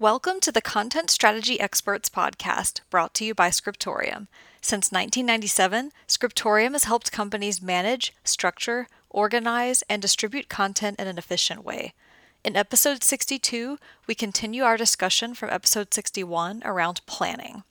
Welcome 0.00 0.40
to 0.40 0.50
the 0.50 0.60
Content 0.60 1.08
Strategy 1.08 1.60
Experts 1.60 2.08
podcast, 2.10 2.80
brought 2.90 3.14
to 3.14 3.24
you 3.24 3.32
by 3.32 3.50
Scriptorium. 3.50 4.26
Since 4.60 4.90
1997, 4.90 5.92
Scriptorium 6.08 6.72
has 6.72 6.82
helped 6.82 7.12
companies 7.12 7.62
manage, 7.62 8.12
structure, 8.24 8.88
organize, 9.08 9.84
and 9.88 10.02
distribute 10.02 10.48
content 10.48 10.98
in 10.98 11.06
an 11.06 11.16
efficient 11.16 11.62
way. 11.62 11.94
In 12.42 12.56
episode 12.56 13.04
62, 13.04 13.78
we 14.08 14.16
continue 14.16 14.64
our 14.64 14.76
discussion 14.76 15.32
from 15.32 15.50
episode 15.50 15.94
61 15.94 16.62
around 16.64 17.00
planning. 17.06 17.62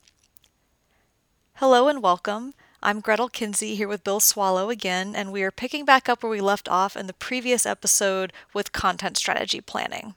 Hello 1.55 1.89
and 1.89 2.01
welcome. 2.01 2.53
I'm 2.81 3.01
Gretyl 3.01 3.33
Kinsey 3.33 3.75
here 3.75 3.89
with 3.89 4.05
Bill 4.05 4.21
Swallow 4.21 4.69
again, 4.69 5.13
and 5.13 5.33
we 5.33 5.43
are 5.43 5.51
picking 5.51 5.83
back 5.83 6.07
up 6.07 6.23
where 6.23 6.29
we 6.31 6.39
left 6.39 6.69
off 6.69 6.95
in 6.95 7.07
the 7.07 7.13
previous 7.13 7.65
episode 7.65 8.31
with 8.53 8.71
content 8.71 9.17
strategy 9.17 9.59
planning. 9.59 10.15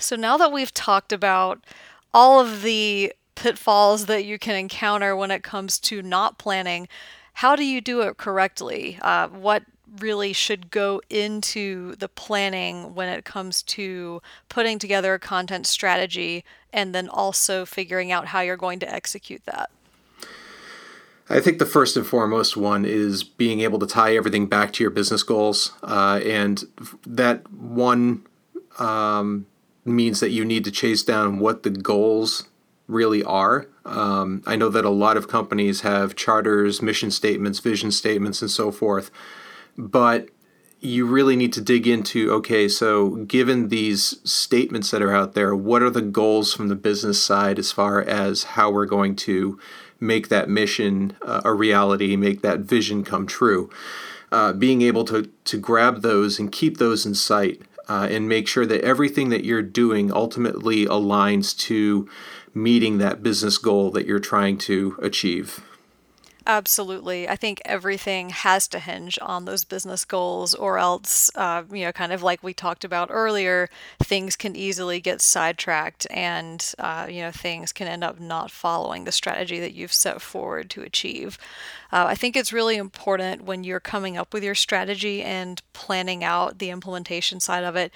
So 0.00 0.14
now 0.14 0.36
that 0.36 0.52
we've 0.52 0.72
talked 0.72 1.12
about 1.12 1.64
all 2.14 2.40
of 2.40 2.62
the 2.62 3.12
pitfalls 3.34 4.06
that 4.06 4.24
you 4.24 4.38
can 4.38 4.54
encounter 4.56 5.14
when 5.14 5.30
it 5.30 5.42
comes 5.42 5.78
to 5.80 6.02
not 6.02 6.38
planning, 6.38 6.88
how 7.34 7.56
do 7.56 7.64
you 7.64 7.80
do 7.80 8.02
it 8.02 8.16
correctly? 8.16 8.98
Uh, 9.02 9.28
what 9.28 9.64
really 10.00 10.32
should 10.32 10.70
go 10.70 11.00
into 11.10 11.96
the 11.96 12.08
planning 12.08 12.94
when 12.94 13.08
it 13.08 13.24
comes 13.24 13.62
to 13.62 14.20
putting 14.48 14.78
together 14.78 15.14
a 15.14 15.18
content 15.18 15.66
strategy 15.66 16.44
and 16.72 16.94
then 16.94 17.08
also 17.08 17.64
figuring 17.64 18.12
out 18.12 18.26
how 18.26 18.40
you're 18.40 18.56
going 18.56 18.78
to 18.78 18.92
execute 18.92 19.42
that? 19.46 19.68
I 21.30 21.40
think 21.40 21.58
the 21.58 21.66
first 21.66 21.96
and 21.96 22.06
foremost 22.06 22.56
one 22.56 22.84
is 22.84 23.22
being 23.24 23.60
able 23.60 23.78
to 23.80 23.86
tie 23.86 24.14
everything 24.16 24.46
back 24.46 24.72
to 24.74 24.84
your 24.84 24.90
business 24.90 25.22
goals. 25.22 25.72
Uh, 25.82 26.20
and 26.24 26.64
that 27.06 27.50
one 27.52 28.24
um, 28.78 29.46
means 29.90 30.20
that 30.20 30.30
you 30.30 30.44
need 30.44 30.64
to 30.64 30.70
chase 30.70 31.02
down 31.02 31.38
what 31.38 31.62
the 31.62 31.70
goals 31.70 32.48
really 32.86 33.22
are. 33.24 33.66
Um, 33.84 34.42
I 34.46 34.56
know 34.56 34.68
that 34.70 34.84
a 34.84 34.88
lot 34.90 35.16
of 35.16 35.28
companies 35.28 35.82
have 35.82 36.14
charters, 36.14 36.80
mission 36.82 37.10
statements, 37.10 37.58
vision 37.58 37.90
statements, 37.90 38.40
and 38.40 38.50
so 38.50 38.70
forth, 38.70 39.10
but 39.76 40.28
you 40.80 41.06
really 41.06 41.34
need 41.36 41.52
to 41.54 41.60
dig 41.60 41.86
into 41.88 42.30
okay, 42.30 42.68
so 42.68 43.16
given 43.24 43.68
these 43.68 44.20
statements 44.30 44.90
that 44.92 45.02
are 45.02 45.14
out 45.14 45.34
there, 45.34 45.54
what 45.54 45.82
are 45.82 45.90
the 45.90 46.00
goals 46.02 46.54
from 46.54 46.68
the 46.68 46.76
business 46.76 47.22
side 47.22 47.58
as 47.58 47.72
far 47.72 48.00
as 48.00 48.42
how 48.44 48.70
we're 48.70 48.86
going 48.86 49.16
to 49.16 49.58
make 49.98 50.28
that 50.28 50.48
mission 50.48 51.14
uh, 51.22 51.40
a 51.44 51.52
reality, 51.52 52.14
make 52.14 52.42
that 52.42 52.60
vision 52.60 53.02
come 53.02 53.26
true? 53.26 53.68
Uh, 54.30 54.52
being 54.52 54.82
able 54.82 55.04
to, 55.04 55.28
to 55.44 55.58
grab 55.58 56.02
those 56.02 56.38
and 56.38 56.52
keep 56.52 56.76
those 56.76 57.04
in 57.04 57.14
sight 57.14 57.60
uh, 57.88 58.06
and 58.10 58.28
make 58.28 58.46
sure 58.46 58.66
that 58.66 58.82
everything 58.82 59.30
that 59.30 59.44
you're 59.44 59.62
doing 59.62 60.12
ultimately 60.12 60.84
aligns 60.86 61.56
to 61.56 62.08
meeting 62.54 62.98
that 62.98 63.22
business 63.22 63.58
goal 63.58 63.90
that 63.92 64.06
you're 64.06 64.18
trying 64.18 64.58
to 64.58 64.96
achieve. 65.00 65.60
Absolutely. 66.50 67.28
I 67.28 67.36
think 67.36 67.60
everything 67.66 68.30
has 68.30 68.66
to 68.68 68.78
hinge 68.78 69.18
on 69.20 69.44
those 69.44 69.64
business 69.64 70.06
goals, 70.06 70.54
or 70.54 70.78
else, 70.78 71.30
uh, 71.34 71.64
you 71.70 71.84
know, 71.84 71.92
kind 71.92 72.10
of 72.10 72.22
like 72.22 72.42
we 72.42 72.54
talked 72.54 72.84
about 72.84 73.08
earlier, 73.10 73.68
things 74.02 74.34
can 74.34 74.56
easily 74.56 74.98
get 74.98 75.20
sidetracked 75.20 76.06
and, 76.10 76.72
uh, 76.78 77.06
you 77.08 77.20
know, 77.20 77.30
things 77.30 77.70
can 77.70 77.86
end 77.86 78.02
up 78.02 78.18
not 78.18 78.50
following 78.50 79.04
the 79.04 79.12
strategy 79.12 79.60
that 79.60 79.74
you've 79.74 79.92
set 79.92 80.22
forward 80.22 80.70
to 80.70 80.80
achieve. 80.80 81.36
Uh, 81.92 82.06
I 82.08 82.14
think 82.14 82.34
it's 82.34 82.52
really 82.52 82.76
important 82.76 83.44
when 83.44 83.62
you're 83.62 83.78
coming 83.78 84.16
up 84.16 84.32
with 84.32 84.42
your 84.42 84.54
strategy 84.54 85.22
and 85.22 85.60
planning 85.74 86.24
out 86.24 86.60
the 86.60 86.70
implementation 86.70 87.40
side 87.40 87.62
of 87.64 87.76
it 87.76 87.92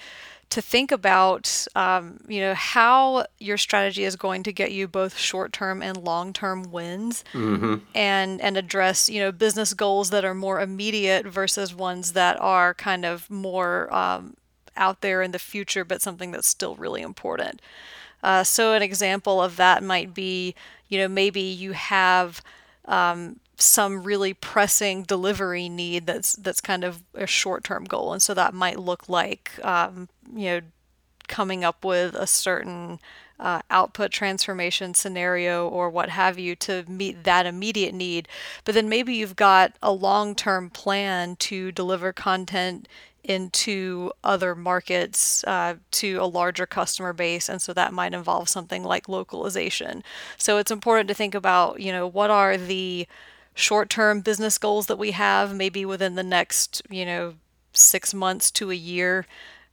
to 0.53 0.61
think 0.61 0.91
about 0.91 1.65
um, 1.75 2.19
you 2.27 2.39
know 2.39 2.53
how 2.53 3.25
your 3.39 3.57
strategy 3.57 4.03
is 4.03 4.15
going 4.15 4.43
to 4.43 4.53
get 4.53 4.71
you 4.71 4.87
both 4.87 5.17
short-term 5.17 5.81
and 5.81 5.97
long-term 5.97 6.71
wins 6.71 7.23
mm-hmm. 7.33 7.75
and 7.95 8.39
and 8.39 8.55
address 8.55 9.09
you 9.09 9.19
know 9.19 9.31
business 9.31 9.73
goals 9.73 10.11
that 10.11 10.23
are 10.23 10.35
more 10.35 10.61
immediate 10.61 11.25
versus 11.25 11.73
ones 11.73 12.13
that 12.13 12.39
are 12.39 12.75
kind 12.75 13.03
of 13.03 13.27
more 13.31 13.91
um, 13.91 14.35
out 14.77 15.01
there 15.01 15.23
in 15.23 15.31
the 15.31 15.39
future 15.39 15.83
but 15.83 16.03
something 16.03 16.29
that's 16.29 16.47
still 16.47 16.75
really 16.75 17.01
important 17.01 17.59
uh, 18.21 18.43
so 18.43 18.73
an 18.73 18.83
example 18.83 19.41
of 19.41 19.55
that 19.55 19.81
might 19.81 20.13
be 20.13 20.53
you 20.87 20.99
know 20.99 21.07
maybe 21.07 21.41
you 21.41 21.71
have 21.71 22.43
um, 22.85 23.37
some 23.57 24.03
really 24.03 24.33
pressing 24.33 25.03
delivery 25.03 25.69
need 25.69 26.05
that's 26.05 26.33
that's 26.33 26.61
kind 26.61 26.83
of 26.83 27.03
a 27.13 27.27
short-term 27.27 27.85
goal 27.85 28.11
and 28.13 28.21
so 28.21 28.33
that 28.33 28.53
might 28.53 28.79
look 28.79 29.07
like 29.07 29.51
um, 29.63 30.09
you 30.35 30.45
know 30.45 30.59
coming 31.27 31.63
up 31.63 31.85
with 31.85 32.15
a 32.15 32.27
certain 32.27 32.99
uh, 33.39 33.61
output 33.69 34.11
transformation 34.11 34.93
scenario 34.93 35.67
or 35.67 35.89
what 35.89 36.09
have 36.09 36.37
you 36.39 36.55
to 36.55 36.83
meet 36.89 37.23
that 37.23 37.45
immediate 37.45 37.93
need 37.93 38.27
but 38.65 38.73
then 38.75 38.89
maybe 38.89 39.13
you've 39.13 39.35
got 39.35 39.73
a 39.81 39.91
long-term 39.91 40.69
plan 40.69 41.35
to 41.37 41.71
deliver 41.71 42.11
content 42.11 42.87
into 43.23 44.11
other 44.23 44.53
markets 44.53 45.45
uh, 45.45 45.75
to 45.91 46.15
a 46.17 46.25
larger 46.27 46.65
customer 46.65 47.13
base 47.13 47.47
and 47.47 47.61
so 47.61 47.71
that 47.71 47.93
might 47.93 48.13
involve 48.13 48.49
something 48.49 48.83
like 48.83 49.07
localization 49.07 50.03
so 50.37 50.57
it's 50.57 50.71
important 50.71 51.07
to 51.07 51.13
think 51.13 51.33
about 51.35 51.79
you 51.79 51.91
know 51.91 52.05
what 52.07 52.29
are 52.29 52.57
the 52.57 53.07
short 53.55 53.89
term 53.89 54.21
business 54.21 54.57
goals 54.57 54.87
that 54.87 54.97
we 54.97 55.11
have, 55.11 55.55
maybe 55.55 55.85
within 55.85 56.15
the 56.15 56.23
next, 56.23 56.81
you 56.89 57.05
know, 57.05 57.35
six 57.73 58.13
months 58.13 58.51
to 58.51 58.71
a 58.71 58.75
year, 58.75 59.25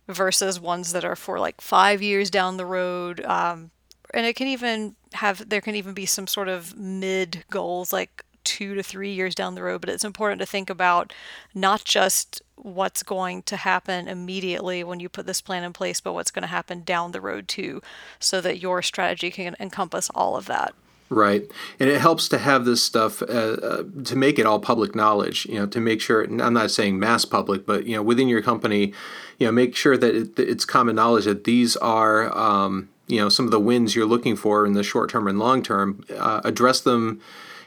versus 0.09 0.61
ones 0.61 0.93
that 0.93 1.05
are 1.05 1.17
for 1.17 1.39
like 1.39 1.61
five 1.61 2.03
years 2.03 2.31
down 2.31 2.57
the 2.57 2.67
road. 2.67 3.25
Um, 3.25 3.71
and 4.13 4.27
it 4.27 4.35
can 4.35 4.49
even 4.49 4.97
have, 5.15 5.49
there 5.49 5.61
can 5.61 5.75
even 5.77 5.95
be 5.95 6.07
some 6.07 6.27
sort 6.27 6.49
of 6.49 6.77
mid 6.77 7.45
goals, 7.51 7.93
like 7.93 8.25
two 8.43 8.75
to 8.75 8.83
three 8.83 9.13
years 9.13 9.35
down 9.35 9.55
the 9.55 9.63
road. 9.63 9.81
But 9.83 9.91
it's 9.91 10.05
important 10.05 10.41
to 10.41 10.47
think 10.47 10.69
about 10.69 11.13
not 11.55 11.85
just 11.85 12.43
what's 12.57 13.03
going 13.03 13.43
to 13.45 13.57
happen 13.57 14.09
immediately 14.09 14.83
when 14.85 14.99
you 15.01 15.09
put 15.09 15.27
this 15.27 15.41
plan 15.41 15.63
in 15.65 15.73
place, 15.73 16.01
but 16.01 16.13
what's 16.13 16.31
going 16.31 16.43
to 16.43 16.49
happen 16.49 16.83
down 16.83 17.13
the 17.13 17.21
road 17.21 17.49
too, 17.49 17.81
so 18.19 18.41
that 18.41 18.59
your 18.61 18.83
strategy 18.83 19.31
can 19.31 19.57
encompass 19.61 20.11
all 20.11 20.37
of 20.37 20.47
that. 20.47 20.75
Right, 21.13 21.51
and 21.81 21.91
it 21.91 22.01
helps 22.01 22.29
to 22.29 22.39
have 22.39 22.65
this 22.65 22.81
stuff 22.81 23.21
uh, 23.21 23.25
uh, 23.27 23.83
to 24.05 24.15
make 24.15 24.39
it 24.39 24.47
all 24.47 24.61
public 24.61 24.95
knowledge. 24.95 25.45
You 25.47 25.57
know, 25.57 25.67
to 25.67 25.81
make 25.81 26.01
sure. 26.01 26.23
I'm 26.23 26.55
not 26.55 26.71
saying 26.71 27.01
mass 27.01 27.25
public, 27.25 27.67
but 27.67 27.85
you 27.85 27.97
know, 27.97 28.03
within 28.03 28.29
your 28.29 28.43
company, 28.43 28.95
you 29.37 29.47
know, 29.47 29.51
make 29.51 29.75
sure 29.75 29.97
that 29.97 30.15
it, 30.15 30.39
it's 30.39 30.65
common 30.65 30.95
knowledge 30.95 31.25
that 31.25 31.43
these 31.43 31.77
are, 31.79 32.33
um, 32.39 32.91
you 33.09 33.17
know, 33.17 33.29
some 33.29 33.45
of 33.45 33.51
the 33.51 33.59
wins 33.59 33.97
you're 33.97 34.07
looking 34.07 34.37
for 34.37 34.65
in 34.65 34.75
the 34.75 34.85
short 34.85 35.11
term 35.11 35.27
and 35.27 35.41
long 35.41 35.65
term. 35.65 36.05
Uh, 36.17 36.43
address 36.45 36.81
them 36.81 37.21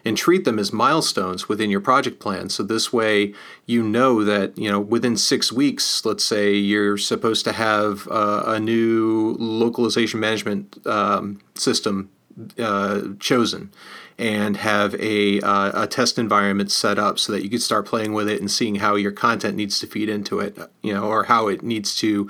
and 0.06 0.16
treat 0.16 0.46
them 0.46 0.58
as 0.58 0.72
milestones 0.72 1.50
within 1.50 1.70
your 1.70 1.82
project 1.82 2.22
plan. 2.22 2.48
So 2.48 2.64
this 2.64 2.94
way, 2.94 3.34
you 3.66 3.84
know 3.84 4.24
that 4.24 4.58
you 4.58 4.72
know 4.72 4.80
within 4.80 5.18
six 5.18 5.52
weeks, 5.52 6.06
let's 6.06 6.24
say 6.24 6.54
you're 6.54 6.98
supposed 6.98 7.44
to 7.44 7.52
have 7.52 8.08
uh, 8.08 8.44
a 8.46 8.60
new 8.62 9.36
localization 9.38 10.22
management 10.22 10.78
um, 10.88 11.42
system 11.56 12.10
uh, 12.58 13.02
chosen 13.20 13.72
and 14.18 14.58
have 14.58 14.94
a, 15.00 15.42
uh, 15.42 15.84
a 15.84 15.88
test 15.88 16.20
environment 16.20 16.72
set 16.72 17.00
up 17.00 17.18
so 17.18 17.32
that 17.32 17.44
you 17.44 17.50
can 17.50 17.60
start 17.60 17.86
playing 17.86 18.14
with 18.14 18.30
it 18.30 18.40
and 18.40 18.50
seeing 18.52 18.76
how 18.76 18.96
your 18.96 19.12
content 19.12 19.56
needs 19.56 19.80
to 19.80 19.88
feed 19.88 20.08
into 20.10 20.40
it, 20.40 20.58
you 20.82 20.94
know, 20.94 21.04
or 21.06 21.24
how 21.26 21.48
it 21.48 21.64
needs 21.64 21.96
to 21.96 22.30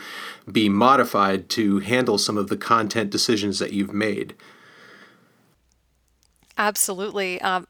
be 0.49 0.69
modified 0.69 1.49
to 1.49 1.79
handle 1.79 2.17
some 2.17 2.37
of 2.37 2.47
the 2.47 2.57
content 2.57 3.09
decisions 3.09 3.59
that 3.59 3.73
you've 3.73 3.93
made. 3.93 4.33
Absolutely. 6.57 7.39
Um, 7.41 7.67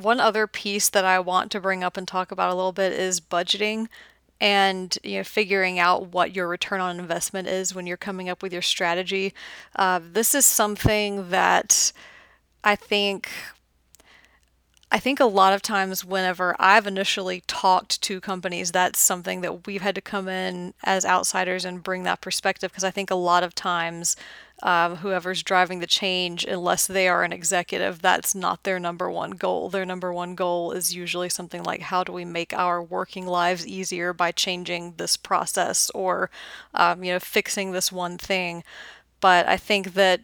one 0.00 0.20
other 0.20 0.46
piece 0.46 0.88
that 0.90 1.04
I 1.04 1.18
want 1.18 1.50
to 1.52 1.60
bring 1.60 1.82
up 1.82 1.96
and 1.96 2.06
talk 2.06 2.30
about 2.30 2.52
a 2.52 2.54
little 2.54 2.72
bit 2.72 2.92
is 2.92 3.20
budgeting 3.20 3.88
and 4.40 4.98
you 5.02 5.16
know 5.18 5.24
figuring 5.24 5.78
out 5.78 6.08
what 6.08 6.34
your 6.36 6.46
return 6.48 6.80
on 6.80 6.98
investment 7.00 7.48
is 7.48 7.74
when 7.74 7.86
you're 7.86 7.96
coming 7.96 8.28
up 8.28 8.42
with 8.42 8.52
your 8.52 8.62
strategy 8.62 9.32
uh, 9.76 10.00
this 10.04 10.34
is 10.34 10.44
something 10.44 11.30
that 11.30 11.92
i 12.64 12.76
think 12.76 13.30
I 14.88 15.00
think 15.00 15.18
a 15.18 15.24
lot 15.24 15.52
of 15.52 15.62
times, 15.62 16.04
whenever 16.04 16.54
I've 16.60 16.86
initially 16.86 17.42
talked 17.48 18.00
to 18.02 18.20
companies, 18.20 18.70
that's 18.70 19.00
something 19.00 19.40
that 19.40 19.66
we've 19.66 19.82
had 19.82 19.96
to 19.96 20.00
come 20.00 20.28
in 20.28 20.74
as 20.84 21.04
outsiders 21.04 21.64
and 21.64 21.82
bring 21.82 22.04
that 22.04 22.20
perspective 22.20 22.70
because 22.70 22.84
I 22.84 22.92
think 22.92 23.10
a 23.10 23.16
lot 23.16 23.42
of 23.42 23.52
times 23.52 24.14
um, 24.62 24.96
whoever's 24.96 25.42
driving 25.42 25.80
the 25.80 25.86
change, 25.86 26.44
unless 26.44 26.86
they 26.86 27.08
are 27.08 27.22
an 27.24 27.32
executive, 27.32 28.00
that's 28.00 28.34
not 28.34 28.62
their 28.62 28.80
number 28.80 29.10
one 29.10 29.32
goal. 29.32 29.68
Their 29.68 29.84
number 29.84 30.12
one 30.12 30.34
goal 30.34 30.72
is 30.72 30.94
usually 30.94 31.28
something 31.28 31.62
like 31.62 31.82
how 31.82 32.02
do 32.04 32.12
we 32.12 32.24
make 32.24 32.54
our 32.54 32.82
working 32.82 33.26
lives 33.26 33.66
easier 33.66 34.12
by 34.14 34.32
changing 34.32 34.94
this 34.96 35.16
process 35.16 35.90
or, 35.94 36.30
um, 36.74 37.04
you 37.04 37.12
know, 37.12 37.18
fixing 37.20 37.72
this 37.72 37.92
one 37.92 38.16
thing. 38.16 38.64
But 39.20 39.46
I 39.46 39.58
think 39.58 39.92
that 39.94 40.22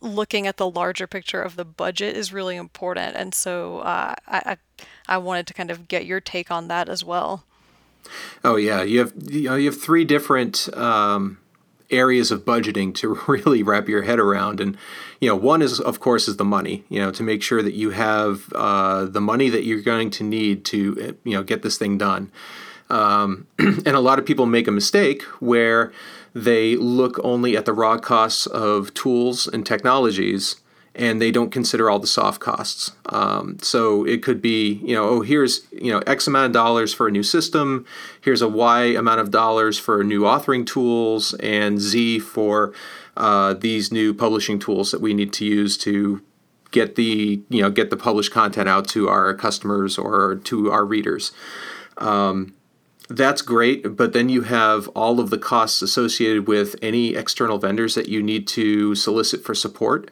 looking 0.00 0.46
at 0.46 0.56
the 0.56 0.68
larger 0.70 1.06
picture 1.06 1.42
of 1.42 1.54
the 1.54 1.64
budget 1.64 2.16
is 2.16 2.32
really 2.32 2.56
important. 2.56 3.16
And 3.16 3.32
so 3.32 3.78
uh, 3.80 4.14
I, 4.26 4.56
I 5.06 5.18
wanted 5.18 5.46
to 5.48 5.54
kind 5.54 5.70
of 5.70 5.86
get 5.86 6.04
your 6.04 6.20
take 6.20 6.50
on 6.50 6.66
that 6.68 6.88
as 6.88 7.04
well. 7.04 7.44
Oh 8.44 8.56
yeah, 8.56 8.82
you 8.82 9.00
have 9.00 9.12
you, 9.22 9.50
know, 9.50 9.56
you 9.56 9.66
have 9.66 9.80
three 9.80 10.04
different 10.04 10.68
um, 10.74 11.38
areas 11.90 12.30
of 12.30 12.44
budgeting 12.44 12.94
to 12.96 13.18
really 13.26 13.62
wrap 13.62 13.88
your 13.88 14.02
head 14.02 14.18
around 14.18 14.60
and 14.60 14.76
you 15.20 15.28
know 15.28 15.36
one 15.36 15.62
is 15.62 15.80
of 15.80 16.00
course 16.00 16.28
is 16.28 16.36
the 16.36 16.44
money 16.44 16.84
you 16.88 16.98
know 17.00 17.10
to 17.10 17.22
make 17.22 17.42
sure 17.42 17.62
that 17.62 17.74
you 17.74 17.90
have 17.90 18.52
uh, 18.54 19.04
the 19.04 19.20
money 19.20 19.48
that 19.48 19.64
you're 19.64 19.80
going 19.80 20.10
to 20.10 20.22
need 20.22 20.64
to 20.64 21.16
you 21.24 21.32
know 21.32 21.42
get 21.42 21.62
this 21.62 21.78
thing 21.78 21.96
done 21.96 22.30
um, 22.90 23.46
and 23.58 23.88
a 23.88 24.00
lot 24.00 24.18
of 24.18 24.26
people 24.26 24.46
make 24.46 24.66
a 24.66 24.70
mistake 24.72 25.22
where 25.40 25.92
they 26.34 26.76
look 26.76 27.18
only 27.24 27.56
at 27.56 27.64
the 27.64 27.72
raw 27.72 27.98
costs 27.98 28.46
of 28.46 28.92
tools 28.94 29.46
and 29.46 29.64
technologies 29.66 30.56
and 30.98 31.22
they 31.22 31.30
don't 31.30 31.50
consider 31.52 31.88
all 31.88 32.00
the 32.00 32.08
soft 32.08 32.40
costs. 32.40 32.90
Um, 33.06 33.56
so 33.62 34.04
it 34.04 34.20
could 34.20 34.42
be, 34.42 34.80
you 34.84 34.96
know, 34.96 35.04
oh, 35.08 35.20
here's 35.22 35.60
you 35.70 35.92
know 35.92 36.00
X 36.06 36.26
amount 36.26 36.46
of 36.46 36.52
dollars 36.52 36.92
for 36.92 37.06
a 37.06 37.10
new 37.10 37.22
system, 37.22 37.86
here's 38.20 38.42
a 38.42 38.48
Y 38.48 38.82
amount 38.86 39.20
of 39.20 39.30
dollars 39.30 39.78
for 39.78 40.02
new 40.02 40.22
authoring 40.22 40.66
tools, 40.66 41.34
and 41.34 41.78
Z 41.80 42.18
for 42.18 42.72
uh, 43.16 43.54
these 43.54 43.92
new 43.92 44.12
publishing 44.12 44.58
tools 44.58 44.90
that 44.90 45.00
we 45.00 45.14
need 45.14 45.32
to 45.34 45.44
use 45.46 45.78
to 45.78 46.20
get 46.72 46.96
the 46.96 47.40
you 47.48 47.62
know 47.62 47.70
get 47.70 47.90
the 47.90 47.96
published 47.96 48.32
content 48.32 48.68
out 48.68 48.88
to 48.88 49.08
our 49.08 49.32
customers 49.34 49.96
or 49.96 50.34
to 50.44 50.70
our 50.72 50.84
readers. 50.84 51.30
Um, 51.98 52.54
that's 53.10 53.40
great, 53.40 53.96
but 53.96 54.12
then 54.12 54.28
you 54.28 54.42
have 54.42 54.86
all 54.88 55.18
of 55.18 55.30
the 55.30 55.38
costs 55.38 55.80
associated 55.80 56.46
with 56.46 56.76
any 56.82 57.14
external 57.14 57.56
vendors 57.56 57.94
that 57.94 58.08
you 58.08 58.22
need 58.22 58.46
to 58.48 58.94
solicit 58.94 59.42
for 59.44 59.54
support. 59.54 60.10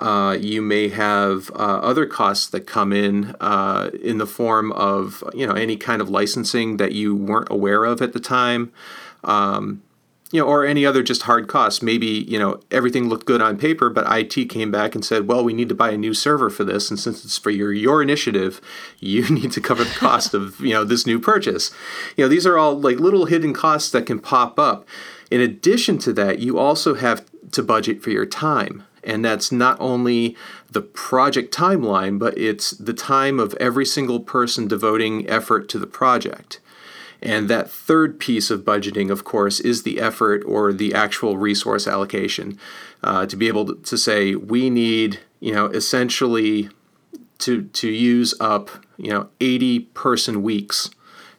Uh, 0.00 0.36
you 0.40 0.62
may 0.62 0.88
have 0.88 1.50
uh, 1.50 1.54
other 1.82 2.06
costs 2.06 2.48
that 2.48 2.62
come 2.62 2.90
in 2.90 3.36
uh, 3.38 3.90
in 4.02 4.16
the 4.16 4.26
form 4.26 4.72
of 4.72 5.22
you 5.34 5.46
know 5.46 5.52
any 5.52 5.76
kind 5.76 6.00
of 6.00 6.08
licensing 6.08 6.78
that 6.78 6.92
you 6.92 7.14
weren't 7.14 7.48
aware 7.50 7.84
of 7.84 8.00
at 8.00 8.14
the 8.14 8.20
time, 8.20 8.72
um, 9.24 9.82
you 10.32 10.40
know, 10.40 10.46
or 10.46 10.64
any 10.64 10.86
other 10.86 11.02
just 11.02 11.22
hard 11.24 11.48
costs. 11.48 11.82
Maybe 11.82 12.06
you 12.06 12.38
know 12.38 12.60
everything 12.70 13.10
looked 13.10 13.26
good 13.26 13.42
on 13.42 13.58
paper, 13.58 13.90
but 13.90 14.10
IT 14.10 14.46
came 14.46 14.70
back 14.70 14.94
and 14.94 15.04
said, 15.04 15.28
"Well, 15.28 15.44
we 15.44 15.52
need 15.52 15.68
to 15.68 15.74
buy 15.74 15.90
a 15.90 15.98
new 15.98 16.14
server 16.14 16.48
for 16.48 16.64
this, 16.64 16.88
and 16.88 16.98
since 16.98 17.22
it's 17.22 17.36
for 17.36 17.50
your 17.50 17.70
your 17.70 18.02
initiative, 18.02 18.62
you 19.00 19.28
need 19.28 19.52
to 19.52 19.60
cover 19.60 19.84
the 19.84 19.90
cost 19.96 20.32
of 20.32 20.60
you 20.60 20.72
know 20.72 20.82
this 20.82 21.06
new 21.06 21.20
purchase." 21.20 21.70
You 22.16 22.24
know, 22.24 22.28
these 22.28 22.46
are 22.46 22.56
all 22.56 22.80
like 22.80 22.96
little 22.98 23.26
hidden 23.26 23.52
costs 23.52 23.90
that 23.90 24.06
can 24.06 24.18
pop 24.18 24.58
up. 24.58 24.88
In 25.30 25.42
addition 25.42 25.98
to 25.98 26.12
that, 26.14 26.38
you 26.38 26.58
also 26.58 26.94
have 26.94 27.26
to 27.52 27.62
budget 27.62 28.02
for 28.02 28.08
your 28.08 28.24
time. 28.24 28.84
And 29.02 29.24
that's 29.24 29.50
not 29.50 29.76
only 29.80 30.36
the 30.70 30.82
project 30.82 31.54
timeline, 31.54 32.18
but 32.18 32.36
it's 32.36 32.70
the 32.72 32.92
time 32.92 33.40
of 33.40 33.54
every 33.54 33.86
single 33.86 34.20
person 34.20 34.68
devoting 34.68 35.28
effort 35.28 35.68
to 35.70 35.78
the 35.78 35.86
project. 35.86 36.60
And 37.22 37.48
that 37.48 37.70
third 37.70 38.18
piece 38.18 38.50
of 38.50 38.64
budgeting, 38.64 39.10
of 39.10 39.24
course, 39.24 39.60
is 39.60 39.82
the 39.82 40.00
effort 40.00 40.42
or 40.46 40.72
the 40.72 40.94
actual 40.94 41.36
resource 41.36 41.86
allocation 41.86 42.58
uh, 43.02 43.26
to 43.26 43.36
be 43.36 43.48
able 43.48 43.74
to 43.74 43.98
say 43.98 44.34
we 44.34 44.70
need, 44.70 45.20
you 45.38 45.52
know, 45.52 45.66
essentially 45.66 46.70
to 47.38 47.62
to 47.64 47.88
use 47.88 48.34
up, 48.40 48.70
you 48.96 49.10
know, 49.10 49.28
80 49.40 49.80
person 49.92 50.42
weeks 50.42 50.88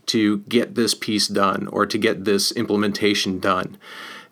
to 0.07 0.39
get 0.39 0.75
this 0.75 0.93
piece 0.93 1.27
done 1.27 1.67
or 1.71 1.85
to 1.87 1.97
get 1.97 2.25
this 2.25 2.51
implementation 2.51 3.39
done. 3.39 3.77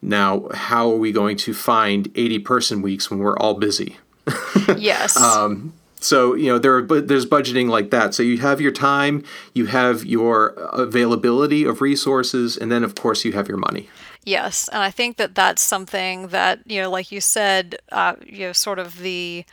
Now, 0.01 0.47
how 0.53 0.91
are 0.91 0.95
we 0.97 1.11
going 1.11 1.37
to 1.37 1.53
find 1.53 2.09
80 2.15 2.39
person 2.39 2.81
weeks 2.81 3.09
when 3.09 3.19
we're 3.19 3.37
all 3.37 3.55
busy? 3.55 3.97
yes. 4.77 5.17
Um, 5.21 5.73
so 6.01 6.33
you 6.33 6.47
know 6.47 6.57
there 6.57 6.77
are, 6.77 7.01
there's 7.01 7.25
budgeting 7.25 7.67
like 7.67 7.91
that. 7.91 8.13
So 8.13 8.23
you 8.23 8.37
have 8.37 8.61
your 8.61 8.71
time, 8.71 9.21
you 9.53 9.65
have 9.65 10.05
your 10.05 10.47
availability 10.71 11.65
of 11.65 11.81
resources, 11.81 12.55
and 12.55 12.71
then 12.71 12.85
of 12.85 12.95
course 12.95 13.25
you 13.25 13.33
have 13.33 13.49
your 13.49 13.57
money. 13.57 13.89
Yes, 14.23 14.69
and 14.71 14.81
I 14.81 14.91
think 14.91 15.17
that 15.17 15.35
that's 15.35 15.61
something 15.61 16.29
that 16.29 16.61
you 16.65 16.81
know, 16.81 16.89
like 16.89 17.11
you 17.11 17.19
said, 17.19 17.75
uh, 17.91 18.15
you 18.25 18.47
know, 18.47 18.53
sort 18.53 18.79
of 18.79 18.99
the 18.99 19.43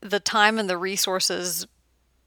the 0.00 0.18
time 0.18 0.58
and 0.58 0.68
the 0.70 0.78
resources 0.78 1.66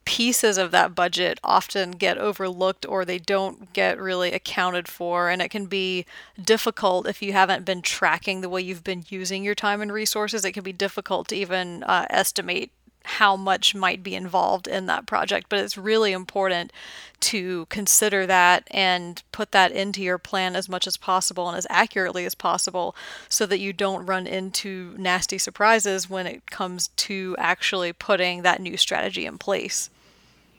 pieces 0.09 0.57
of 0.57 0.71
that 0.71 0.95
budget 0.95 1.39
often 1.43 1.91
get 1.91 2.17
overlooked 2.17 2.83
or 2.83 3.05
they 3.05 3.19
don't 3.19 3.71
get 3.73 3.99
really 3.99 4.31
accounted 4.31 4.87
for. 4.87 5.29
And 5.29 5.39
it 5.39 5.49
can 5.49 5.67
be 5.67 6.03
difficult 6.43 7.07
if 7.07 7.21
you 7.21 7.31
haven't 7.33 7.63
been 7.63 7.83
tracking 7.83 8.41
the 8.41 8.49
way 8.49 8.59
you've 8.63 8.83
been 8.83 9.05
using 9.09 9.43
your 9.43 9.53
time 9.53 9.81
and 9.81 9.93
resources. 9.93 10.43
It 10.43 10.53
can 10.53 10.63
be 10.63 10.73
difficult 10.73 11.27
to 11.27 11.35
even 11.35 11.83
uh, 11.83 12.07
estimate 12.09 12.71
how 13.03 13.35
much 13.37 13.75
might 13.75 14.01
be 14.01 14.15
involved 14.15 14.67
in 14.67 14.87
that 14.87 15.05
project. 15.05 15.45
But 15.47 15.59
it's 15.59 15.77
really 15.77 16.11
important 16.11 16.73
to 17.19 17.67
consider 17.67 18.25
that 18.25 18.63
and 18.71 19.21
put 19.31 19.51
that 19.51 19.71
into 19.71 20.01
your 20.01 20.17
plan 20.17 20.55
as 20.55 20.67
much 20.67 20.87
as 20.87 20.97
possible 20.97 21.47
and 21.47 21.55
as 21.55 21.67
accurately 21.69 22.25
as 22.25 22.33
possible 22.33 22.95
so 23.29 23.45
that 23.45 23.59
you 23.59 23.73
don't 23.73 24.07
run 24.07 24.25
into 24.25 24.95
nasty 24.97 25.37
surprises 25.37 26.09
when 26.09 26.25
it 26.25 26.47
comes 26.47 26.87
to 26.95 27.35
actually 27.37 27.93
putting 27.93 28.41
that 28.41 28.59
new 28.59 28.75
strategy 28.75 29.27
in 29.27 29.37
place. 29.37 29.91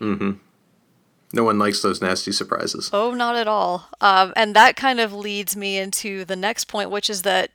Mm-hmm. 0.00 0.32
No 1.32 1.44
one 1.44 1.58
likes 1.58 1.80
those 1.82 2.02
nasty 2.02 2.32
surprises. 2.32 2.90
Oh, 2.92 3.12
not 3.14 3.36
at 3.36 3.46
all. 3.46 3.88
Um, 4.00 4.32
and 4.34 4.56
that 4.56 4.74
kind 4.74 4.98
of 4.98 5.12
leads 5.12 5.54
me 5.54 5.78
into 5.78 6.24
the 6.24 6.34
next 6.36 6.64
point, 6.64 6.90
which 6.90 7.08
is 7.08 7.22
that 7.22 7.50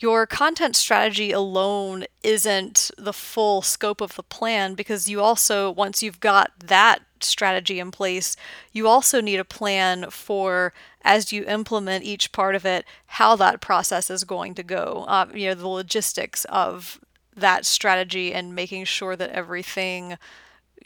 your 0.00 0.26
content 0.26 0.76
strategy 0.76 1.32
alone 1.32 2.04
isn't 2.22 2.90
the 2.96 3.12
full 3.12 3.60
scope 3.62 4.00
of 4.00 4.14
the 4.14 4.22
plan 4.22 4.74
because 4.74 5.08
you 5.08 5.20
also, 5.20 5.70
once 5.70 6.02
you've 6.02 6.20
got 6.20 6.52
that 6.64 7.02
strategy 7.20 7.80
in 7.80 7.90
place, 7.90 8.36
you 8.72 8.86
also 8.86 9.20
need 9.20 9.38
a 9.38 9.44
plan 9.44 10.08
for 10.08 10.72
as 11.02 11.32
you 11.32 11.44
implement 11.44 12.04
each 12.04 12.30
part 12.32 12.54
of 12.54 12.64
it, 12.64 12.84
how 13.06 13.34
that 13.36 13.60
process 13.60 14.08
is 14.08 14.24
going 14.24 14.54
to 14.54 14.62
go. 14.62 15.04
Uh, 15.08 15.26
you 15.34 15.48
know, 15.48 15.54
the 15.54 15.68
logistics 15.68 16.44
of 16.46 17.00
that 17.36 17.66
strategy 17.66 18.32
and 18.32 18.54
making 18.54 18.84
sure 18.84 19.16
that 19.16 19.30
everything 19.30 20.16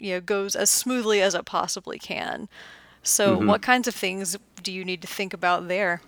you 0.03 0.13
know 0.13 0.21
goes 0.21 0.55
as 0.55 0.69
smoothly 0.69 1.21
as 1.21 1.33
it 1.33 1.45
possibly 1.45 1.97
can. 1.97 2.49
So, 3.01 3.35
mm-hmm. 3.37 3.47
what 3.47 3.61
kinds 3.61 3.87
of 3.87 3.95
things 3.95 4.37
do 4.61 4.71
you 4.71 4.85
need 4.85 5.01
to 5.01 5.07
think 5.07 5.33
about 5.33 5.67
there? 5.67 6.01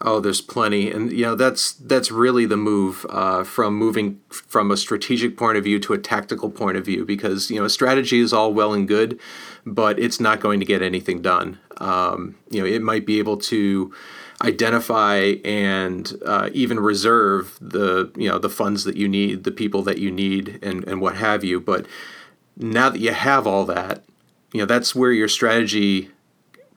Oh, 0.00 0.20
there's 0.20 0.40
plenty, 0.40 0.90
and 0.90 1.10
you 1.10 1.22
know 1.24 1.34
that's 1.34 1.72
that's 1.72 2.10
really 2.10 2.44
the 2.44 2.56
move 2.56 3.06
uh, 3.08 3.44
from 3.44 3.74
moving 3.74 4.20
from 4.28 4.70
a 4.70 4.76
strategic 4.76 5.36
point 5.36 5.56
of 5.56 5.64
view 5.64 5.78
to 5.80 5.92
a 5.94 5.98
tactical 5.98 6.50
point 6.50 6.76
of 6.76 6.84
view 6.84 7.04
because 7.04 7.50
you 7.50 7.58
know 7.58 7.66
strategy 7.68 8.20
is 8.20 8.32
all 8.32 8.52
well 8.52 8.72
and 8.74 8.86
good, 8.86 9.18
but 9.64 9.98
it's 9.98 10.20
not 10.20 10.40
going 10.40 10.60
to 10.60 10.66
get 10.66 10.82
anything 10.82 11.22
done. 11.22 11.58
Um, 11.78 12.36
you 12.50 12.60
know, 12.60 12.66
it 12.66 12.82
might 12.82 13.06
be 13.06 13.18
able 13.18 13.38
to 13.38 13.94
identify 14.42 15.34
and 15.44 16.14
uh, 16.26 16.50
even 16.52 16.80
reserve 16.80 17.56
the 17.62 18.10
you 18.16 18.28
know 18.28 18.38
the 18.38 18.50
funds 18.50 18.84
that 18.84 18.96
you 18.96 19.08
need, 19.08 19.44
the 19.44 19.50
people 19.52 19.82
that 19.82 19.98
you 19.98 20.10
need, 20.10 20.58
and 20.62 20.84
and 20.84 21.00
what 21.00 21.16
have 21.16 21.44
you, 21.44 21.60
but 21.60 21.86
now 22.56 22.90
that 22.90 22.98
you 23.00 23.12
have 23.12 23.46
all 23.46 23.64
that, 23.66 24.02
you 24.52 24.60
know, 24.60 24.66
that's 24.66 24.94
where 24.94 25.12
your 25.12 25.28
strategy 25.28 26.10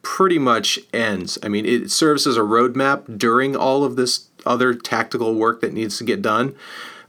pretty 0.01 0.39
much 0.39 0.79
ends. 0.93 1.37
I 1.43 1.49
mean, 1.49 1.65
it 1.65 1.91
serves 1.91 2.27
as 2.27 2.37
a 2.37 2.41
roadmap 2.41 3.17
during 3.17 3.55
all 3.55 3.83
of 3.83 3.95
this 3.95 4.27
other 4.45 4.73
tactical 4.73 5.33
work 5.33 5.61
that 5.61 5.73
needs 5.73 5.97
to 5.97 6.03
get 6.03 6.21
done, 6.21 6.55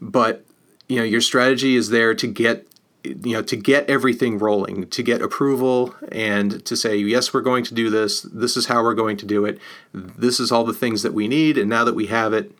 but 0.00 0.44
you 0.88 0.96
know, 0.98 1.02
your 1.04 1.20
strategy 1.20 1.76
is 1.76 1.90
there 1.90 2.14
to 2.14 2.26
get 2.26 2.66
you 3.04 3.34
know 3.34 3.42
to 3.42 3.54
get 3.54 3.88
everything 3.88 4.36
rolling 4.36 4.88
to 4.88 5.00
get 5.00 5.22
approval 5.22 5.94
and 6.10 6.64
to 6.64 6.76
say 6.76 6.96
yes 6.96 7.32
we're 7.32 7.40
going 7.40 7.62
to 7.62 7.72
do 7.72 7.88
this 7.88 8.20
this 8.22 8.56
is 8.56 8.66
how 8.66 8.82
we're 8.82 8.94
going 8.96 9.16
to 9.16 9.24
do 9.24 9.44
it 9.44 9.60
this 9.94 10.40
is 10.40 10.50
all 10.50 10.64
the 10.64 10.72
things 10.72 11.02
that 11.04 11.14
we 11.14 11.28
need 11.28 11.56
and 11.56 11.70
now 11.70 11.84
that 11.84 11.94
we 11.94 12.06
have 12.08 12.32
it 12.32 12.50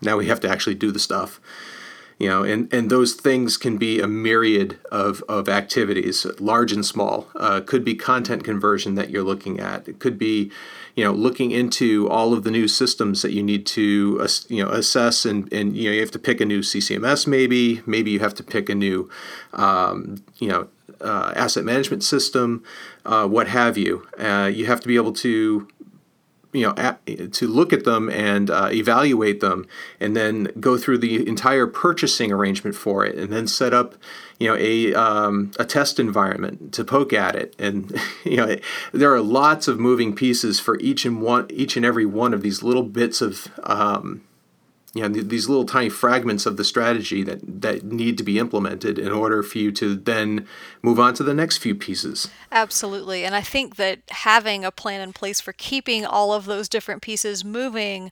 now 0.00 0.16
we 0.16 0.26
have 0.28 0.38
to 0.38 0.48
actually 0.48 0.76
do 0.76 0.92
the 0.92 1.00
stuff 1.00 1.40
you 2.18 2.28
know 2.28 2.42
and 2.42 2.72
and 2.72 2.90
those 2.90 3.14
things 3.14 3.56
can 3.56 3.76
be 3.76 4.00
a 4.00 4.06
myriad 4.06 4.78
of 4.90 5.22
of 5.28 5.48
activities 5.48 6.24
large 6.38 6.72
and 6.72 6.84
small 6.84 7.28
uh, 7.36 7.60
could 7.60 7.84
be 7.84 7.94
content 7.94 8.44
conversion 8.44 8.94
that 8.94 9.10
you're 9.10 9.22
looking 9.22 9.60
at 9.60 9.86
it 9.88 9.98
could 9.98 10.18
be 10.18 10.50
you 10.94 11.04
know 11.04 11.12
looking 11.12 11.50
into 11.50 12.08
all 12.08 12.32
of 12.32 12.44
the 12.44 12.50
new 12.50 12.68
systems 12.68 13.22
that 13.22 13.32
you 13.32 13.42
need 13.42 13.66
to 13.66 14.18
uh, 14.22 14.28
you 14.48 14.62
know 14.64 14.70
assess 14.70 15.24
and 15.24 15.52
and 15.52 15.76
you 15.76 15.88
know 15.88 15.94
you 15.94 16.00
have 16.00 16.10
to 16.10 16.18
pick 16.18 16.40
a 16.40 16.44
new 16.44 16.60
ccms 16.60 17.26
maybe 17.26 17.80
maybe 17.86 18.10
you 18.10 18.20
have 18.20 18.34
to 18.34 18.42
pick 18.44 18.68
a 18.68 18.74
new 18.74 19.08
um, 19.54 20.22
you 20.38 20.48
know 20.48 20.68
uh, 21.00 21.32
asset 21.34 21.64
management 21.64 22.04
system, 22.04 22.62
uh, 23.06 23.26
what 23.26 23.48
have 23.48 23.76
you. 23.76 24.06
Uh, 24.20 24.48
you 24.52 24.66
have 24.66 24.78
to 24.78 24.86
be 24.86 24.94
able 24.94 25.12
to 25.12 25.66
you 26.52 26.66
know 26.66 26.74
at, 26.76 27.00
to 27.32 27.46
look 27.48 27.72
at 27.72 27.84
them 27.84 28.08
and 28.10 28.50
uh, 28.50 28.68
evaluate 28.72 29.40
them, 29.40 29.66
and 29.98 30.14
then 30.16 30.52
go 30.60 30.76
through 30.76 30.98
the 30.98 31.26
entire 31.26 31.66
purchasing 31.66 32.30
arrangement 32.30 32.76
for 32.76 33.04
it, 33.04 33.16
and 33.16 33.32
then 33.32 33.46
set 33.46 33.72
up 33.74 33.94
you 34.38 34.48
know 34.48 34.56
a 34.56 34.94
um, 34.94 35.50
a 35.58 35.64
test 35.64 35.98
environment 35.98 36.72
to 36.74 36.84
poke 36.84 37.12
at 37.12 37.34
it, 37.34 37.56
and 37.58 37.98
you 38.24 38.36
know 38.36 38.44
it, 38.46 38.62
there 38.92 39.12
are 39.12 39.20
lots 39.22 39.66
of 39.68 39.80
moving 39.80 40.14
pieces 40.14 40.60
for 40.60 40.78
each 40.80 41.04
and 41.04 41.22
one 41.22 41.46
each 41.50 41.76
and 41.76 41.86
every 41.86 42.06
one 42.06 42.34
of 42.34 42.42
these 42.42 42.62
little 42.62 42.82
bits 42.82 43.20
of 43.20 43.48
um, 43.64 44.22
you 44.94 45.02
know 45.02 45.08
these 45.08 45.48
little 45.48 45.64
tiny 45.64 45.88
fragments 45.88 46.44
of 46.44 46.56
the 46.56 46.64
strategy 46.64 47.22
that 47.22 47.62
that 47.62 47.82
need 47.84 48.18
to 48.18 48.24
be 48.24 48.38
implemented 48.38 48.98
in 48.98 49.10
order 49.10 49.42
for 49.42 49.58
you 49.58 49.72
to 49.72 49.94
then 49.94 50.46
move 50.82 51.00
on 51.00 51.14
to 51.14 51.22
the 51.22 51.34
next 51.34 51.58
few 51.58 51.74
pieces 51.74 52.28
absolutely 52.50 53.24
and 53.24 53.34
i 53.34 53.40
think 53.40 53.76
that 53.76 54.00
having 54.10 54.64
a 54.64 54.70
plan 54.70 55.00
in 55.00 55.12
place 55.12 55.40
for 55.40 55.52
keeping 55.52 56.04
all 56.04 56.32
of 56.32 56.44
those 56.46 56.68
different 56.68 57.02
pieces 57.02 57.44
moving 57.44 58.10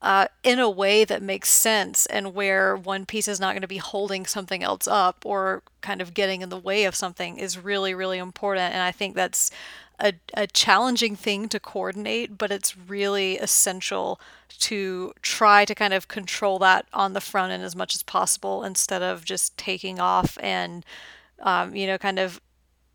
uh, 0.00 0.26
in 0.42 0.58
a 0.58 0.68
way 0.68 1.04
that 1.04 1.22
makes 1.22 1.48
sense 1.48 2.06
and 2.06 2.34
where 2.34 2.74
one 2.74 3.06
piece 3.06 3.28
is 3.28 3.38
not 3.38 3.52
going 3.52 3.62
to 3.62 3.68
be 3.68 3.76
holding 3.76 4.26
something 4.26 4.60
else 4.60 4.88
up 4.88 5.22
or 5.24 5.62
kind 5.80 6.00
of 6.00 6.12
getting 6.12 6.40
in 6.42 6.48
the 6.48 6.58
way 6.58 6.82
of 6.84 6.94
something 6.94 7.36
is 7.36 7.56
really 7.58 7.94
really 7.94 8.18
important 8.18 8.72
and 8.72 8.82
i 8.82 8.90
think 8.90 9.14
that's 9.14 9.50
a, 9.98 10.12
a 10.34 10.46
challenging 10.46 11.16
thing 11.16 11.48
to 11.48 11.60
coordinate, 11.60 12.38
but 12.38 12.50
it's 12.50 12.76
really 12.76 13.38
essential 13.38 14.20
to 14.58 15.12
try 15.22 15.64
to 15.64 15.74
kind 15.74 15.92
of 15.94 16.08
control 16.08 16.58
that 16.60 16.86
on 16.92 17.12
the 17.12 17.20
front 17.20 17.52
end 17.52 17.62
as 17.62 17.76
much 17.76 17.94
as 17.94 18.02
possible 18.02 18.64
instead 18.64 19.02
of 19.02 19.24
just 19.24 19.56
taking 19.56 20.00
off 20.00 20.36
and, 20.40 20.84
um, 21.40 21.74
you 21.74 21.86
know, 21.86 21.98
kind 21.98 22.18
of 22.18 22.40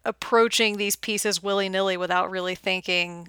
approaching 0.05 0.77
these 0.77 0.95
pieces 0.95 1.43
willy 1.43 1.67
nilly 1.69 1.97
without 1.97 2.31
really 2.31 2.55
thinking 2.55 3.27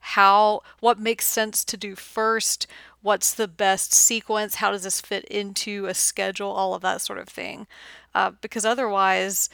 how 0.00 0.62
what 0.80 0.98
makes 0.98 1.24
sense 1.26 1.64
to 1.64 1.76
do 1.76 1.94
first 1.94 2.66
what's 3.02 3.32
the 3.32 3.46
best 3.46 3.92
sequence 3.92 4.56
how 4.56 4.72
does 4.72 4.82
this 4.82 5.00
fit 5.00 5.24
into 5.26 5.86
a 5.86 5.94
schedule 5.94 6.50
all 6.50 6.74
of 6.74 6.82
that 6.82 7.00
sort 7.00 7.20
of 7.20 7.28
thing 7.28 7.68
uh, 8.16 8.32
because 8.40 8.64
otherwise 8.64 9.48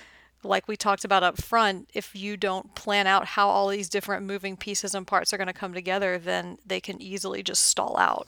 like 0.45 0.69
we 0.69 0.77
talked 0.77 1.05
about 1.05 1.23
up 1.23 1.41
front, 1.41 1.89
if 1.95 2.15
you 2.15 2.37
don't 2.37 2.75
plan 2.75 3.07
out 3.07 3.25
how 3.27 3.49
all 3.49 3.69
these 3.69 3.89
different 3.89 4.27
moving 4.27 4.57
pieces 4.57 4.95
and 4.95 5.07
parts 5.07 5.33
are 5.33 5.37
going 5.37 5.47
to 5.49 5.53
come 5.53 5.73
together, 5.73 6.19
then 6.19 6.59
they 6.67 6.81
can 6.81 7.01
easily 7.01 7.43
just 7.43 7.63
stall 7.63 7.97
out. 7.99 8.27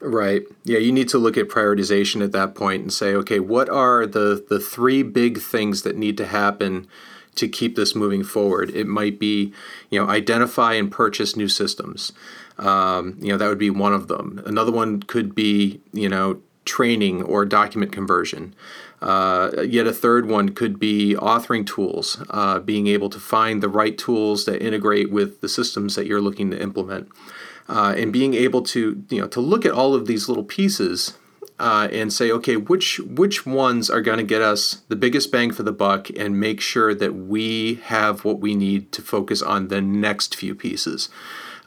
Right. 0.00 0.42
Yeah, 0.64 0.78
you 0.78 0.92
need 0.92 1.08
to 1.08 1.18
look 1.18 1.36
at 1.36 1.48
prioritization 1.48 2.22
at 2.22 2.32
that 2.32 2.54
point 2.54 2.82
and 2.82 2.92
say, 2.92 3.14
okay, 3.16 3.40
what 3.40 3.68
are 3.68 4.06
the 4.06 4.44
the 4.48 4.60
three 4.60 5.02
big 5.02 5.40
things 5.40 5.82
that 5.82 5.96
need 5.96 6.16
to 6.18 6.26
happen 6.26 6.86
to 7.34 7.48
keep 7.48 7.74
this 7.74 7.96
moving 7.96 8.22
forward? 8.22 8.70
It 8.70 8.86
might 8.86 9.18
be, 9.18 9.52
you 9.90 9.98
know, 10.02 10.08
identify 10.08 10.74
and 10.74 10.90
purchase 10.90 11.34
new 11.34 11.48
systems. 11.48 12.12
Um, 12.58 13.16
you 13.20 13.28
know, 13.30 13.36
that 13.38 13.48
would 13.48 13.58
be 13.58 13.70
one 13.70 13.92
of 13.92 14.06
them. 14.06 14.40
Another 14.46 14.70
one 14.70 15.02
could 15.02 15.34
be, 15.34 15.80
you 15.92 16.08
know, 16.08 16.40
training 16.64 17.24
or 17.24 17.44
document 17.44 17.90
conversion. 17.90 18.54
Uh, 19.00 19.50
yet 19.64 19.86
a 19.86 19.92
third 19.92 20.26
one 20.28 20.48
could 20.50 20.78
be 20.78 21.14
authoring 21.14 21.64
tools, 21.64 22.18
uh, 22.30 22.58
being 22.58 22.86
able 22.88 23.08
to 23.08 23.20
find 23.20 23.62
the 23.62 23.68
right 23.68 23.96
tools 23.96 24.44
that 24.44 24.60
integrate 24.64 25.10
with 25.10 25.40
the 25.40 25.48
systems 25.48 25.94
that 25.94 26.06
you're 26.06 26.20
looking 26.20 26.50
to 26.50 26.60
implement, 26.60 27.08
uh, 27.68 27.94
and 27.96 28.12
being 28.12 28.34
able 28.34 28.60
to 28.60 29.04
you 29.08 29.20
know 29.20 29.28
to 29.28 29.40
look 29.40 29.64
at 29.64 29.70
all 29.70 29.94
of 29.94 30.06
these 30.06 30.28
little 30.28 30.42
pieces 30.42 31.16
uh, 31.60 31.88
and 31.92 32.12
say, 32.12 32.32
okay, 32.32 32.56
which 32.56 32.98
which 33.00 33.46
ones 33.46 33.88
are 33.88 34.00
going 34.00 34.18
to 34.18 34.24
get 34.24 34.42
us 34.42 34.82
the 34.88 34.96
biggest 34.96 35.30
bang 35.30 35.52
for 35.52 35.62
the 35.62 35.72
buck, 35.72 36.10
and 36.16 36.40
make 36.40 36.60
sure 36.60 36.92
that 36.92 37.12
we 37.14 37.76
have 37.84 38.24
what 38.24 38.40
we 38.40 38.56
need 38.56 38.90
to 38.90 39.00
focus 39.00 39.42
on 39.42 39.68
the 39.68 39.80
next 39.80 40.34
few 40.34 40.56
pieces. 40.56 41.08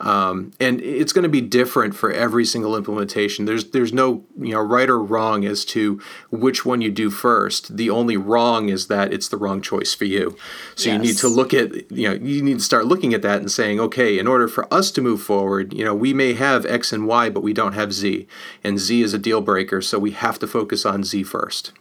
Um, 0.02 0.52
and 0.60 0.82
it's 0.82 1.14
going 1.14 1.24
to 1.24 1.30
be 1.30 1.42
different 1.42 1.96
for 1.96 2.12
every 2.12 2.44
single 2.46 2.76
implementation. 2.76 3.46
There's 3.46 3.70
there's 3.70 3.94
no 3.94 4.26
you 4.40 4.52
know 4.54 4.60
right 4.62 4.90
or 4.90 5.00
wrong 5.02 5.46
as 5.46 5.64
to 5.66 6.02
which 6.32 6.66
one 6.66 6.82
you 6.82 6.90
do 6.90 7.10
first. 7.12 7.78
The 7.78 7.90
only 7.92 8.18
wrong 8.18 8.70
is 8.70 8.88
that 8.88 9.14
it's 9.14 9.28
the 9.28 9.38
wrong 9.38 9.62
choice 9.62 9.94
for 9.94 10.06
you. 10.06 10.36
So 10.76 10.90
yes. 10.90 10.96
you 10.96 10.98
need 11.00 11.18
to 11.18 11.28
look 11.28 11.54
at 11.54 11.92
you 11.92 12.10
know 12.10 12.14
you 12.16 12.42
need 12.42 12.58
to 12.58 12.64
start 12.64 12.86
looking 12.88 13.14
at 13.14 13.22
that 13.22 13.40
and 13.42 13.52
saying 13.52 13.80
okay, 13.80 14.18
in 14.18 14.26
order 14.28 14.48
for 14.48 14.72
us 14.74 14.90
to 14.92 15.02
move 15.02 15.22
forward, 15.22 15.72
you 15.74 15.86
know 15.86 15.94
we 15.94 16.14
may 16.16 16.34
have 16.34 16.66
X 16.66 16.92
and 16.92 17.06
Y, 17.06 17.30
but 17.30 17.44
we 17.44 17.54
don't 17.54 17.74
have 17.74 17.94
Z, 17.94 18.28
and 18.64 18.80
Z 18.80 19.02
is 19.04 19.14
a 19.14 19.20
deal 19.20 19.42
breaker. 19.42 19.82
So 19.84 20.00
we 20.00 20.12
have 20.12 20.40
to 20.40 20.48
focus 20.48 20.84
on 20.86 21.04
Z 21.04 21.24
first. 21.24 21.74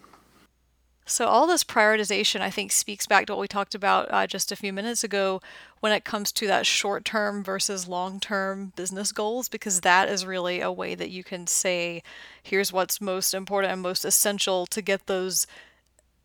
So, 1.11 1.27
all 1.27 1.49
this 1.49 1.65
prioritization, 1.65 2.41
I 2.41 2.51
think, 2.51 2.71
speaks 2.71 3.07
back 3.09 3.27
to 3.27 3.33
what 3.33 3.41
we 3.41 3.49
talked 3.49 3.75
about 3.75 4.09
uh, 4.13 4.29
just 4.29 4.53
a 4.53 4.57
few 4.57 4.73
minutes 4.73 5.03
ago 5.03 5.43
when 5.81 5.91
it 5.93 6.05
comes 6.05 6.31
to 6.31 6.47
that 6.47 6.67
short 6.67 7.05
term 7.05 7.43
versus 7.43 7.89
long 7.89 8.21
term 8.21 8.73
business 8.77 9.11
goals, 9.11 9.49
because 9.49 9.81
that 9.81 10.09
is 10.09 10.25
really 10.25 10.61
a 10.61 10.71
way 10.71 10.95
that 10.95 11.11
you 11.11 11.25
can 11.25 11.49
say, 11.49 12.05
here's 12.41 12.73
what's 12.73 13.01
most 13.01 13.35
important 13.35 13.73
and 13.73 13.83
most 13.83 14.05
essential 14.05 14.67
to 14.67 14.81
get 14.81 15.09
those 15.09 15.49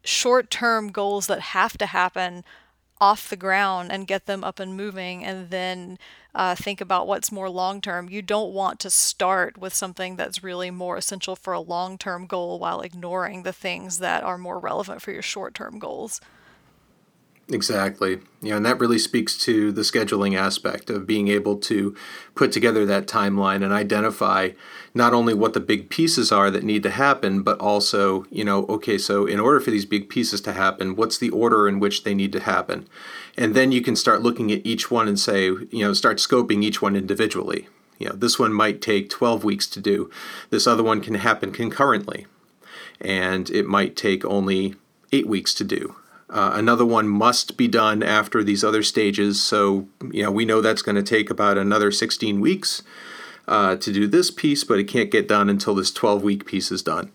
short 0.04 0.51
term 0.51 0.92
goals 0.92 1.25
that 1.25 1.39
have 1.42 1.80
to 1.80 1.88
happen 1.88 2.44
off 3.02 3.30
the 3.30 3.36
ground 3.36 3.92
and 3.92 4.08
get 4.08 4.25
them 4.25 4.44
up 4.44 4.60
and 4.60 4.75
moving 4.78 5.24
and 5.24 5.50
then 5.50 5.98
uh, 6.34 6.56
think 6.56 6.80
about 6.82 7.08
what's 7.08 7.32
more 7.32 7.50
long 7.50 7.82
term. 7.82 8.10
You 8.10 8.22
don't 8.22 8.54
want 8.54 8.80
to 8.82 8.90
start 8.90 9.58
with 9.58 9.74
something 9.74 10.16
that's 10.16 10.44
really 10.44 10.72
more 10.72 10.98
essential 10.98 11.36
for 11.36 11.54
a 11.54 11.60
long 11.60 11.98
term 11.98 12.25
goal 12.25 12.60
while 12.60 12.82
ignoring 12.82 13.44
the 13.44 13.54
things 13.54 14.00
that 14.00 14.24
are 14.24 14.38
more 14.38 14.60
relevant 14.60 15.02
for 15.02 15.12
your 15.12 15.22
short 15.22 15.54
term 15.54 15.80
goals. 15.80 16.22
Exactly. 17.48 18.22
You 18.42 18.50
know, 18.52 18.58
and 18.58 18.66
that 18.66 18.80
really 18.80 18.98
speaks 18.98 19.38
to 19.40 19.72
the 19.72 19.84
scheduling 19.84 20.36
aspect 20.36 20.90
of 20.90 21.06
being 21.06 21.28
able 21.28 21.58
to 21.58 21.96
put 22.34 22.52
together 22.52 22.86
that 22.88 23.06
timeline 23.06 23.64
and 23.64 23.72
identify 23.72 24.52
not 24.96 25.14
only 25.14 25.36
what 25.36 25.54
the 25.54 25.60
big 25.60 25.90
pieces 25.90 26.32
are 26.32 26.50
that 26.50 26.64
need 26.64 26.82
to 26.84 26.90
happen, 26.90 27.44
but 27.44 27.60
also, 27.60 28.25
you 28.32 28.44
know, 28.44 28.66
okay, 28.68 28.98
so 28.98 29.28
in 29.28 29.40
order 29.40 29.60
for 29.60 29.70
these 29.70 29.86
big 29.86 30.10
pieces 30.10 30.42
to 30.42 30.54
happen, 30.54 30.96
what's 30.96 31.20
the 31.20 31.30
order 31.30 31.68
in 31.68 31.80
which 31.80 32.04
they 32.04 32.16
need 32.16 32.32
to 32.34 32.40
happen? 32.40 32.88
And 33.38 33.54
then 33.54 33.72
you 33.72 33.82
can 33.84 33.96
start 33.96 34.24
looking 34.24 34.52
at 34.52 34.66
each 34.66 34.90
one 34.90 35.08
and 35.08 35.20
say, 35.20 35.46
you 35.46 35.68
know, 35.72 35.94
start 35.94 36.18
scoping 36.18 36.64
each 36.64 36.82
one 36.82 36.96
individually. 36.96 37.68
You 38.00 38.10
know, 38.10 38.16
this 38.16 38.40
one 38.40 38.54
might 38.54 38.82
take 38.82 39.08
12 39.10 39.44
weeks 39.44 39.68
to 39.68 39.80
do. 39.80 40.10
This 40.50 40.66
other 40.66 40.84
one 40.84 41.00
can 41.00 41.14
happen 41.16 41.52
concurrently. 41.52 42.25
And 43.00 43.52
it 43.52 43.68
might 43.68 43.96
take 43.96 44.25
only 44.25 44.75
8 45.12 45.28
weeks 45.28 45.54
to 45.56 45.64
do 45.64 45.96
uh, 46.29 46.51
another 46.55 46.86
one 46.86 47.08
must 47.08 47.55
be 47.55 47.67
done 47.67 48.01
after 48.01 48.44
these 48.44 48.63
other 48.63 48.82
stages. 48.82 49.41
So, 49.44 49.88
you 50.12 50.24
know, 50.24 50.32
we 50.32 50.44
know 50.46 50.60
that's 50.60 50.82
going 50.82 50.96
to 50.96 51.03
take 51.03 51.29
about 51.29 51.58
another 51.58 51.91
16 51.91 52.39
weeks 52.41 52.82
uh, 53.48 53.75
to 53.75 53.94
do 53.94 54.08
this 54.08 54.32
piece, 54.32 54.63
but 54.63 54.79
it 54.79 54.86
can't 54.86 55.12
get 55.12 55.27
done 55.27 55.50
until 55.50 55.75
this 55.75 55.91
12 55.91 56.24
week 56.24 56.46
piece 56.46 56.72
is 56.72 56.82
done. 56.82 57.12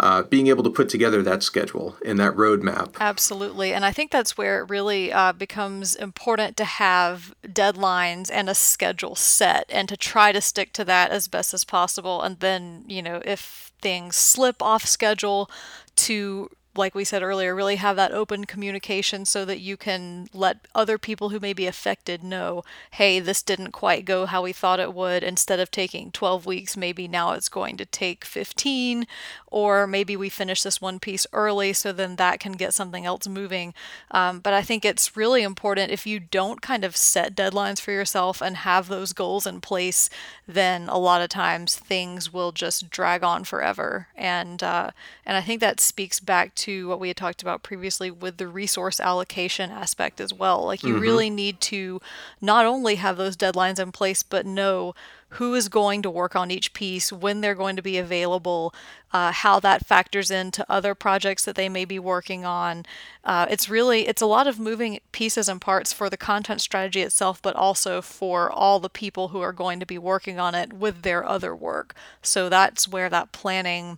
Uh, 0.00 0.22
being 0.22 0.46
able 0.46 0.62
to 0.62 0.70
put 0.70 0.88
together 0.88 1.22
that 1.22 1.42
schedule 1.42 1.96
and 2.04 2.20
that 2.20 2.32
roadmap. 2.34 2.94
Absolutely. 3.00 3.72
And 3.72 3.84
I 3.84 3.90
think 3.90 4.12
that's 4.12 4.38
where 4.38 4.60
it 4.60 4.70
really 4.70 5.12
uh, 5.12 5.32
becomes 5.32 5.96
important 5.96 6.56
to 6.58 6.64
have 6.64 7.34
deadlines 7.44 8.30
and 8.32 8.48
a 8.48 8.54
schedule 8.54 9.16
set 9.16 9.66
and 9.68 9.88
to 9.88 9.96
try 9.96 10.30
to 10.30 10.40
stick 10.40 10.72
to 10.74 10.84
that 10.84 11.10
as 11.10 11.26
best 11.26 11.52
as 11.52 11.64
possible. 11.64 12.22
And 12.22 12.38
then, 12.38 12.84
you 12.86 13.02
know, 13.02 13.22
if 13.24 13.72
things 13.82 14.14
slip 14.16 14.60
off 14.62 14.84
schedule, 14.84 15.48
to 15.96 16.48
like 16.78 16.94
we 16.94 17.04
said 17.04 17.22
earlier, 17.22 17.54
really 17.54 17.76
have 17.76 17.96
that 17.96 18.12
open 18.12 18.44
communication 18.44 19.24
so 19.26 19.44
that 19.44 19.58
you 19.60 19.76
can 19.76 20.28
let 20.32 20.66
other 20.74 20.96
people 20.96 21.28
who 21.30 21.40
may 21.40 21.52
be 21.52 21.66
affected 21.66 22.22
know, 22.22 22.62
hey, 22.92 23.20
this 23.20 23.42
didn't 23.42 23.72
quite 23.72 24.04
go 24.04 24.24
how 24.24 24.40
we 24.42 24.52
thought 24.52 24.80
it 24.80 24.94
would. 24.94 25.22
Instead 25.22 25.58
of 25.60 25.70
taking 25.70 26.10
12 26.12 26.46
weeks, 26.46 26.76
maybe 26.76 27.08
now 27.08 27.32
it's 27.32 27.48
going 27.48 27.76
to 27.76 27.84
take 27.84 28.24
15, 28.24 29.06
or 29.50 29.86
maybe 29.86 30.16
we 30.16 30.28
finish 30.28 30.62
this 30.62 30.80
one 30.80 30.98
piece 31.00 31.26
early 31.32 31.72
so 31.72 31.92
then 31.92 32.16
that 32.16 32.38
can 32.40 32.52
get 32.52 32.72
something 32.72 33.04
else 33.04 33.26
moving. 33.26 33.74
Um, 34.12 34.38
but 34.40 34.52
I 34.54 34.62
think 34.62 34.84
it's 34.84 35.16
really 35.16 35.42
important 35.42 35.90
if 35.90 36.06
you 36.06 36.20
don't 36.20 36.62
kind 36.62 36.84
of 36.84 36.96
set 36.96 37.34
deadlines 37.36 37.80
for 37.80 37.90
yourself 37.90 38.40
and 38.40 38.58
have 38.58 38.86
those 38.88 39.12
goals 39.12 39.46
in 39.46 39.60
place, 39.60 40.08
then 40.46 40.88
a 40.88 40.98
lot 40.98 41.20
of 41.22 41.28
times 41.28 41.74
things 41.76 42.32
will 42.32 42.52
just 42.52 42.88
drag 42.90 43.24
on 43.24 43.42
forever. 43.44 44.06
And, 44.14 44.62
uh, 44.62 44.90
and 45.26 45.36
I 45.36 45.40
think 45.40 45.60
that 45.60 45.80
speaks 45.80 46.20
back 46.20 46.54
to 46.56 46.67
to 46.68 46.86
what 46.86 47.00
we 47.00 47.08
had 47.08 47.16
talked 47.16 47.40
about 47.40 47.62
previously 47.62 48.10
with 48.10 48.36
the 48.36 48.46
resource 48.46 49.00
allocation 49.00 49.70
aspect 49.70 50.20
as 50.20 50.34
well. 50.34 50.62
Like, 50.66 50.82
you 50.82 50.90
mm-hmm. 50.92 51.00
really 51.00 51.30
need 51.30 51.62
to 51.62 51.98
not 52.42 52.66
only 52.66 52.96
have 52.96 53.16
those 53.16 53.38
deadlines 53.38 53.78
in 53.78 53.90
place, 53.90 54.22
but 54.22 54.44
know 54.44 54.94
who 55.32 55.54
is 55.54 55.70
going 55.70 56.02
to 56.02 56.10
work 56.10 56.36
on 56.36 56.50
each 56.50 56.72
piece, 56.74 57.10
when 57.10 57.40
they're 57.40 57.54
going 57.54 57.76
to 57.76 57.82
be 57.82 57.96
available, 57.96 58.74
uh, 59.12 59.30
how 59.32 59.58
that 59.60 59.86
factors 59.86 60.30
into 60.30 60.64
other 60.70 60.94
projects 60.94 61.44
that 61.46 61.54
they 61.54 61.70
may 61.70 61.86
be 61.86 61.98
working 61.98 62.44
on. 62.44 62.84
Uh, 63.24 63.46
it's 63.48 63.70
really 63.70 64.06
it's 64.06 64.22
a 64.22 64.26
lot 64.26 64.46
of 64.46 64.58
moving 64.60 64.98
pieces 65.12 65.48
and 65.48 65.60
parts 65.62 65.92
for 65.94 66.10
the 66.10 66.16
content 66.18 66.60
strategy 66.60 67.00
itself, 67.02 67.40
but 67.40 67.56
also 67.56 68.02
for 68.02 68.50
all 68.50 68.78
the 68.78 68.88
people 68.90 69.28
who 69.28 69.40
are 69.40 69.52
going 69.54 69.80
to 69.80 69.86
be 69.86 69.98
working 69.98 70.38
on 70.38 70.54
it 70.54 70.72
with 70.74 71.00
their 71.02 71.24
other 71.24 71.54
work. 71.56 71.94
So 72.22 72.48
that's 72.50 72.86
where 72.88 73.08
that 73.10 73.32
planning 73.32 73.96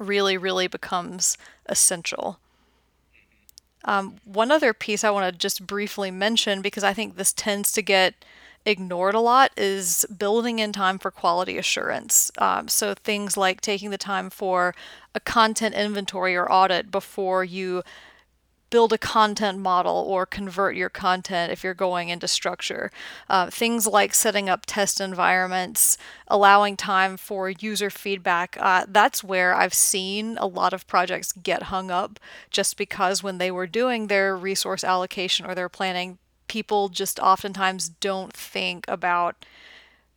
really, 0.00 0.36
really 0.36 0.66
becomes 0.66 1.36
essential. 1.70 2.38
Um, 3.84 4.16
one 4.24 4.50
other 4.50 4.74
piece 4.74 5.04
I 5.04 5.10
want 5.10 5.32
to 5.32 5.38
just 5.38 5.66
briefly 5.66 6.10
mention 6.10 6.60
because 6.60 6.84
I 6.84 6.92
think 6.92 7.16
this 7.16 7.32
tends 7.32 7.72
to 7.72 7.80
get 7.80 8.14
ignored 8.66 9.14
a 9.14 9.20
lot 9.20 9.52
is 9.56 10.04
building 10.18 10.58
in 10.58 10.70
time 10.70 10.98
for 10.98 11.10
quality 11.10 11.56
assurance. 11.56 12.30
Um, 12.36 12.68
so 12.68 12.92
things 12.92 13.38
like 13.38 13.62
taking 13.62 13.88
the 13.88 13.96
time 13.96 14.28
for 14.28 14.74
a 15.14 15.20
content 15.20 15.74
inventory 15.74 16.36
or 16.36 16.50
audit 16.52 16.90
before 16.90 17.42
you 17.42 17.82
build 18.70 18.92
a 18.92 18.98
content 18.98 19.58
model 19.58 19.96
or 20.08 20.24
convert 20.24 20.76
your 20.76 20.88
content 20.88 21.52
if 21.52 21.62
you're 21.64 21.74
going 21.74 22.08
into 22.08 22.28
structure. 22.28 22.90
Uh, 23.28 23.50
things 23.50 23.86
like 23.86 24.14
setting 24.14 24.48
up 24.48 24.62
test 24.64 25.00
environments, 25.00 25.98
allowing 26.28 26.76
time 26.76 27.16
for 27.16 27.50
user 27.50 27.90
feedback. 27.90 28.56
Uh, 28.60 28.84
that's 28.88 29.22
where 29.24 29.54
I've 29.54 29.74
seen 29.74 30.38
a 30.38 30.46
lot 30.46 30.72
of 30.72 30.86
projects 30.86 31.32
get 31.32 31.64
hung 31.64 31.90
up 31.90 32.18
just 32.50 32.76
because 32.76 33.22
when 33.22 33.38
they 33.38 33.50
were 33.50 33.66
doing 33.66 34.06
their 34.06 34.36
resource 34.36 34.84
allocation 34.84 35.44
or 35.44 35.54
their 35.54 35.68
planning, 35.68 36.18
people 36.46 36.88
just 36.88 37.18
oftentimes 37.18 37.88
don't 37.88 38.32
think 38.32 38.84
about 38.88 39.44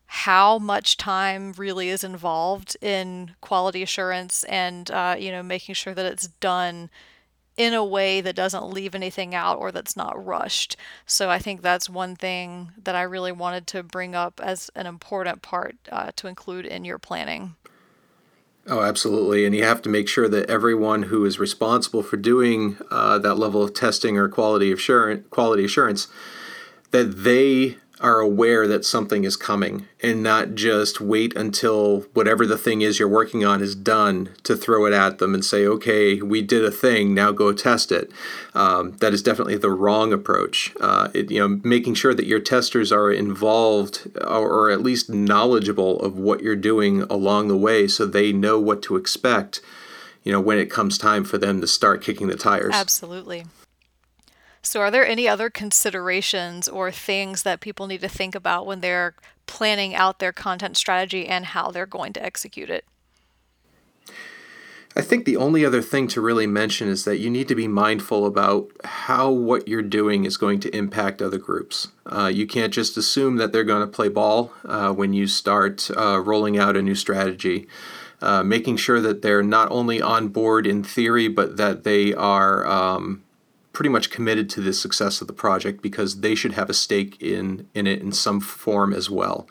how 0.05 0.59
much 0.59 0.95
time 0.97 1.53
really 1.53 1.89
is 1.89 2.03
involved 2.03 2.77
in 2.81 3.31
quality 3.41 3.81
assurance 3.81 4.43
and 4.43 4.91
uh, 4.91 5.15
you 5.17 5.31
know 5.31 5.41
making 5.41 5.73
sure 5.73 5.95
that 5.95 6.05
it's 6.05 6.27
done 6.39 6.87
in 7.57 7.73
a 7.73 7.85
way 7.85 8.19
that 8.21 8.35
doesn't 8.35 8.67
leave 8.69 8.95
anything 8.95 9.35
out 9.35 9.59
or 9.59 9.71
that's 9.71 9.95
not 9.95 10.23
rushed. 10.23 10.75
So 11.05 11.29
I 11.29 11.39
think 11.39 11.61
that's 11.61 11.89
one 11.89 12.15
thing 12.15 12.71
that 12.83 12.95
I 12.95 13.03
really 13.03 13.31
wanted 13.31 13.67
to 13.67 13.83
bring 13.83 14.15
up 14.15 14.39
as 14.43 14.69
an 14.75 14.87
important 14.87 15.41
part 15.41 15.75
uh, 15.91 16.11
to 16.17 16.27
include 16.27 16.65
in 16.65 16.85
your 16.85 16.97
planning. 16.97 17.55
Oh, 18.65 18.81
absolutely. 18.81 19.45
And 19.45 19.53
you 19.53 19.63
have 19.65 19.81
to 19.83 19.89
make 19.89 20.07
sure 20.07 20.29
that 20.29 20.49
everyone 20.49 21.03
who 21.03 21.25
is 21.25 21.37
responsible 21.37 22.01
for 22.01 22.17
doing 22.17 22.77
uh, 22.89 23.19
that 23.19 23.35
level 23.35 23.61
of 23.61 23.73
testing 23.73 24.17
or 24.17 24.29
quality 24.29 24.71
assurance, 24.71 25.27
quality 25.29 25.65
assurance 25.65 26.07
that 26.91 27.07
they 27.23 27.75
are 28.03 28.19
aware 28.19 28.67
that 28.67 28.83
something 28.83 29.23
is 29.23 29.37
coming 29.37 29.87
and 30.03 30.21
not 30.21 30.55
just 30.55 30.99
wait 30.99 31.33
until 31.37 32.01
whatever 32.13 32.45
the 32.45 32.57
thing 32.57 32.81
is 32.81 32.99
you're 32.99 33.07
working 33.07 33.45
on 33.45 33.61
is 33.61 33.75
done 33.75 34.27
to 34.43 34.57
throw 34.57 34.85
it 34.85 34.91
at 34.93 35.19
them 35.19 35.33
and 35.33 35.45
say, 35.45 35.65
okay, 35.65 36.21
we 36.21 36.41
did 36.41 36.65
a 36.65 36.69
thing, 36.69 37.13
now 37.13 37.31
go 37.31 37.53
test 37.53 37.93
it. 37.93 38.11
Um, 38.53 38.91
that 38.97 39.13
is 39.13 39.23
definitely 39.23 39.57
the 39.57 39.69
wrong 39.69 40.11
approach. 40.11 40.73
Uh, 40.81 41.09
it, 41.13 41.31
you 41.31 41.39
know, 41.39 41.61
making 41.63 41.93
sure 41.93 42.13
that 42.13 42.25
your 42.25 42.41
testers 42.41 42.91
are 42.91 43.09
involved 43.09 44.09
or, 44.19 44.49
or 44.51 44.69
at 44.69 44.81
least 44.81 45.09
knowledgeable 45.09 46.01
of 46.01 46.17
what 46.17 46.43
you're 46.43 46.53
doing 46.57 47.03
along 47.03 47.47
the 47.47 47.57
way 47.57 47.87
so 47.87 48.05
they 48.05 48.33
know 48.33 48.59
what 48.59 48.81
to 48.83 48.97
expect, 48.97 49.61
you 50.23 50.31
know, 50.33 50.41
when 50.41 50.57
it 50.57 50.69
comes 50.69 50.97
time 50.97 51.23
for 51.23 51.37
them 51.37 51.61
to 51.61 51.67
start 51.67 52.01
kicking 52.03 52.27
the 52.27 52.35
tires. 52.35 52.73
Absolutely. 52.73 53.45
So, 54.65 54.79
are 54.79 54.89
there 54.89 55.05
any 55.05 55.27
other 55.27 55.49
considerations 55.49 56.69
or 56.69 56.89
things 56.89 57.43
that 57.43 57.59
people 57.59 57.85
need 57.85 57.99
to 57.99 58.07
think 58.07 58.33
about 58.33 58.65
when 58.65 58.79
they're 58.79 59.13
planning 59.45 59.93
out 59.93 60.19
their 60.19 60.31
content 60.31 60.77
strategy 60.77 61.27
and 61.27 61.47
how 61.47 61.69
they're 61.69 61.85
going 61.85 62.13
to 62.13 62.23
execute 62.23 62.69
it? 62.69 62.85
I 64.95 65.01
think 65.01 65.25
the 65.25 65.35
only 65.35 65.65
other 65.65 65.81
thing 65.81 66.07
to 66.09 66.21
really 66.21 66.47
mention 66.47 66.87
is 66.87 67.03
that 67.03 67.17
you 67.17 67.29
need 67.29 67.47
to 67.49 67.55
be 67.55 67.67
mindful 67.67 68.25
about 68.25 68.69
how 68.85 69.29
what 69.29 69.67
you're 69.67 69.81
doing 69.81 70.23
is 70.23 70.37
going 70.37 70.61
to 70.61 70.73
impact 70.75 71.21
other 71.21 71.39
groups. 71.39 71.89
Uh, 72.05 72.31
you 72.33 72.47
can't 72.47 72.73
just 72.73 72.95
assume 72.95 73.35
that 73.37 73.51
they're 73.51 73.63
going 73.65 73.81
to 73.85 73.87
play 73.87 74.07
ball 74.07 74.53
uh, 74.65 74.93
when 74.93 75.11
you 75.11 75.27
start 75.27 75.91
uh, 75.97 76.19
rolling 76.21 76.57
out 76.57 76.77
a 76.77 76.81
new 76.81 76.95
strategy. 76.95 77.67
Uh, 78.21 78.41
making 78.41 78.77
sure 78.77 79.01
that 79.01 79.21
they're 79.21 79.43
not 79.43 79.69
only 79.69 80.01
on 80.01 80.29
board 80.29 80.65
in 80.65 80.81
theory, 80.81 81.27
but 81.27 81.57
that 81.57 81.83
they 81.83 82.13
are 82.13 82.65
um, 82.65 83.22
pretty 83.73 83.89
much 83.89 84.11
committed 84.11 84.49
to 84.51 84.61
the 84.61 84.71
success 84.71 85.19
of 85.19 85.27
the 85.27 85.33
project 85.33 85.81
because 85.81 86.21
they 86.21 86.35
should 86.35 86.53
have 86.53 86.69
a 86.69 86.73
stake 86.73 87.17
in 87.21 87.67
in 87.73 87.85
it 87.87 88.01
in 88.01 88.11
some 88.11 88.39
form 88.39 88.93
as 88.93 89.09
well. 89.09 89.47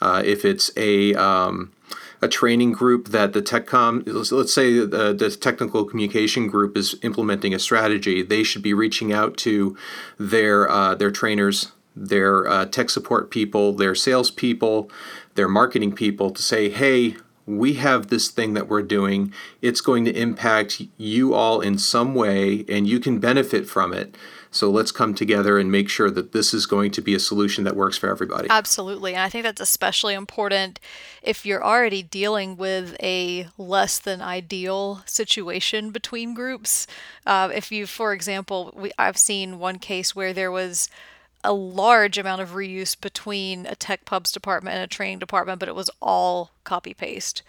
Uh, 0.00 0.22
if 0.24 0.44
it's 0.44 0.70
a 0.76 1.14
um, 1.14 1.72
a 2.20 2.28
training 2.28 2.72
group 2.72 3.08
that 3.08 3.34
the 3.34 3.42
tech 3.42 3.66
com 3.66 4.02
let's 4.06 4.52
say 4.52 4.72
the, 4.84 5.10
uh, 5.10 5.12
the, 5.12 5.30
technical 5.30 5.84
communication 5.84 6.48
group 6.48 6.76
is 6.76 6.96
implementing 7.02 7.54
a 7.54 7.58
strategy, 7.58 8.22
they 8.22 8.42
should 8.42 8.62
be 8.62 8.74
reaching 8.74 9.12
out 9.12 9.36
to 9.36 9.76
their 10.18 10.68
uh, 10.68 10.94
their 10.94 11.10
trainers, 11.10 11.72
their 11.94 12.48
uh, 12.48 12.64
tech 12.64 12.88
support 12.88 13.30
people, 13.30 13.74
their 13.74 13.94
sales 13.94 14.30
people, 14.30 14.90
their 15.34 15.48
marketing 15.48 15.92
people 15.94 16.30
to 16.30 16.42
say, 16.42 16.70
hey, 16.70 17.16
we 17.48 17.74
have 17.74 18.08
this 18.08 18.28
thing 18.28 18.54
that 18.54 18.68
we're 18.68 18.82
doing. 18.82 19.32
It's 19.62 19.80
going 19.80 20.04
to 20.04 20.10
impact 20.12 20.82
you 20.98 21.32
all 21.34 21.60
in 21.60 21.78
some 21.78 22.14
way, 22.14 22.64
and 22.68 22.86
you 22.86 23.00
can 23.00 23.18
benefit 23.18 23.66
from 23.66 23.94
it. 23.94 24.16
So 24.50 24.70
let's 24.70 24.92
come 24.92 25.14
together 25.14 25.58
and 25.58 25.70
make 25.70 25.88
sure 25.90 26.10
that 26.10 26.32
this 26.32 26.54
is 26.54 26.66
going 26.66 26.90
to 26.92 27.02
be 27.02 27.14
a 27.14 27.18
solution 27.20 27.64
that 27.64 27.76
works 27.76 27.98
for 27.98 28.08
everybody. 28.10 28.48
Absolutely. 28.50 29.14
And 29.14 29.22
I 29.22 29.28
think 29.28 29.44
that's 29.44 29.60
especially 29.60 30.14
important 30.14 30.80
if 31.22 31.44
you're 31.44 31.62
already 31.64 32.02
dealing 32.02 32.56
with 32.56 32.96
a 33.02 33.48
less 33.58 33.98
than 33.98 34.22
ideal 34.22 35.02
situation 35.04 35.90
between 35.90 36.34
groups. 36.34 36.86
Uh, 37.26 37.50
if 37.54 37.70
you, 37.70 37.86
for 37.86 38.12
example, 38.14 38.72
we, 38.74 38.90
I've 38.98 39.18
seen 39.18 39.58
one 39.58 39.78
case 39.78 40.16
where 40.16 40.32
there 40.32 40.50
was 40.52 40.88
a 41.44 41.52
large 41.52 42.18
amount 42.18 42.42
of 42.42 42.50
reuse 42.50 43.00
between 43.00 43.66
a 43.66 43.76
tech 43.76 44.04
pubs 44.04 44.32
department 44.32 44.74
and 44.74 44.84
a 44.84 44.88
training 44.88 45.18
department, 45.18 45.60
but 45.60 45.68
it 45.68 45.74
was 45.74 45.90
all 46.00 46.50
copy 46.64 46.92
paste. 46.94 47.42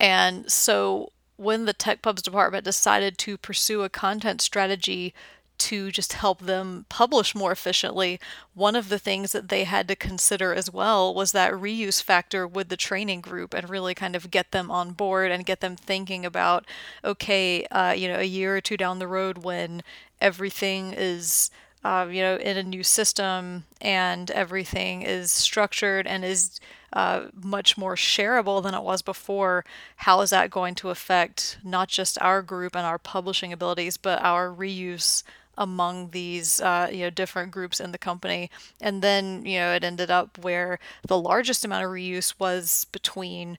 And 0.00 0.50
so 0.50 1.12
when 1.36 1.66
the 1.66 1.72
tech 1.74 2.00
pubs 2.02 2.22
department 2.22 2.64
decided 2.64 3.18
to 3.18 3.36
pursue 3.36 3.82
a 3.82 3.90
content 3.90 4.40
strategy 4.40 5.12
to 5.58 5.90
just 5.90 6.12
help 6.14 6.40
them 6.40 6.84
publish 6.90 7.34
more 7.34 7.50
efficiently, 7.52 8.20
one 8.54 8.76
of 8.76 8.90
the 8.90 8.98
things 8.98 9.32
that 9.32 9.48
they 9.48 9.64
had 9.64 9.88
to 9.88 9.96
consider 9.96 10.54
as 10.54 10.70
well 10.70 11.14
was 11.14 11.32
that 11.32 11.52
reuse 11.52 12.02
factor 12.02 12.46
with 12.46 12.68
the 12.68 12.76
training 12.76 13.20
group 13.22 13.54
and 13.54 13.70
really 13.70 13.94
kind 13.94 14.14
of 14.14 14.30
get 14.30 14.50
them 14.50 14.70
on 14.70 14.92
board 14.92 15.30
and 15.30 15.46
get 15.46 15.60
them 15.60 15.74
thinking 15.76 16.26
about, 16.26 16.66
okay, 17.04 17.64
uh, 17.66 17.92
you 17.92 18.06
know, 18.08 18.18
a 18.18 18.24
year 18.24 18.56
or 18.56 18.60
two 18.60 18.76
down 18.76 18.98
the 18.98 19.08
road 19.08 19.38
when 19.38 19.82
everything 20.20 20.92
is 20.92 21.50
uh, 21.86 22.04
you 22.08 22.20
know, 22.20 22.34
in 22.34 22.56
a 22.56 22.64
new 22.64 22.82
system 22.82 23.62
and 23.80 24.28
everything 24.32 25.02
is 25.02 25.30
structured 25.30 26.04
and 26.04 26.24
is 26.24 26.58
uh, 26.92 27.26
much 27.44 27.78
more 27.78 27.94
shareable 27.94 28.60
than 28.60 28.74
it 28.74 28.82
was 28.82 29.02
before, 29.02 29.64
how 29.98 30.20
is 30.20 30.30
that 30.30 30.50
going 30.50 30.74
to 30.74 30.90
affect 30.90 31.58
not 31.62 31.86
just 31.88 32.20
our 32.20 32.42
group 32.42 32.74
and 32.74 32.84
our 32.84 32.98
publishing 32.98 33.52
abilities, 33.52 33.96
but 33.96 34.20
our 34.20 34.52
reuse 34.52 35.22
among 35.56 36.10
these 36.10 36.60
uh, 36.60 36.86
you 36.92 36.98
know 36.98 37.08
different 37.10 37.50
groups 37.52 37.80
in 37.80 37.90
the 37.90 37.96
company 37.96 38.50
and 38.78 39.00
then 39.00 39.42
you 39.46 39.58
know 39.58 39.72
it 39.72 39.82
ended 39.82 40.10
up 40.10 40.36
where 40.36 40.78
the 41.08 41.16
largest 41.16 41.64
amount 41.64 41.82
of 41.82 41.90
reuse 41.90 42.34
was 42.38 42.84
between 42.92 43.56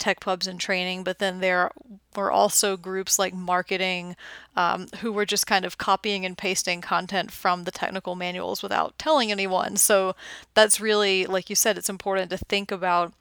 tech 0.00 0.18
pubs 0.18 0.48
and 0.48 0.58
training, 0.58 1.04
but 1.04 1.18
then 1.20 1.38
there 1.38 1.70
were 2.16 2.32
also 2.32 2.76
groups 2.76 3.18
like 3.18 3.32
marketing 3.32 4.16
um, 4.56 4.86
who 5.00 5.12
were 5.12 5.26
just 5.26 5.46
kind 5.46 5.64
of 5.64 5.78
copying 5.78 6.24
and 6.24 6.36
pasting 6.36 6.80
content 6.80 7.30
from 7.30 7.62
the 7.64 7.70
technical 7.70 8.16
manuals 8.16 8.62
without 8.62 8.98
telling 8.98 9.30
anyone. 9.30 9.76
So 9.76 10.16
that's 10.54 10.80
really, 10.80 11.26
like 11.26 11.48
you 11.48 11.54
said, 11.54 11.78
it's 11.78 11.90
important 11.90 12.30
to 12.30 12.38
think 12.38 12.72
about 12.72 13.12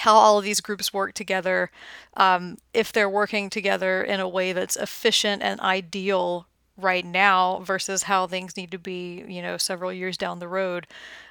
how 0.00 0.14
all 0.14 0.38
of 0.38 0.44
these 0.44 0.60
groups 0.60 0.94
work 0.94 1.14
together, 1.14 1.70
um, 2.16 2.56
if 2.72 2.92
they're 2.92 3.10
working 3.10 3.50
together 3.50 4.02
in 4.02 4.20
a 4.20 4.28
way 4.28 4.52
that's 4.52 4.76
efficient 4.76 5.42
and 5.42 5.58
ideal 5.60 6.46
right 6.76 7.04
now 7.04 7.58
versus 7.60 8.04
how 8.04 8.26
things 8.26 8.56
need 8.56 8.70
to 8.70 8.78
be, 8.78 9.24
you 9.28 9.42
know, 9.42 9.58
several 9.58 9.92
years 9.92 10.16
down 10.16 10.38
the 10.38 10.48
road. 10.48 10.86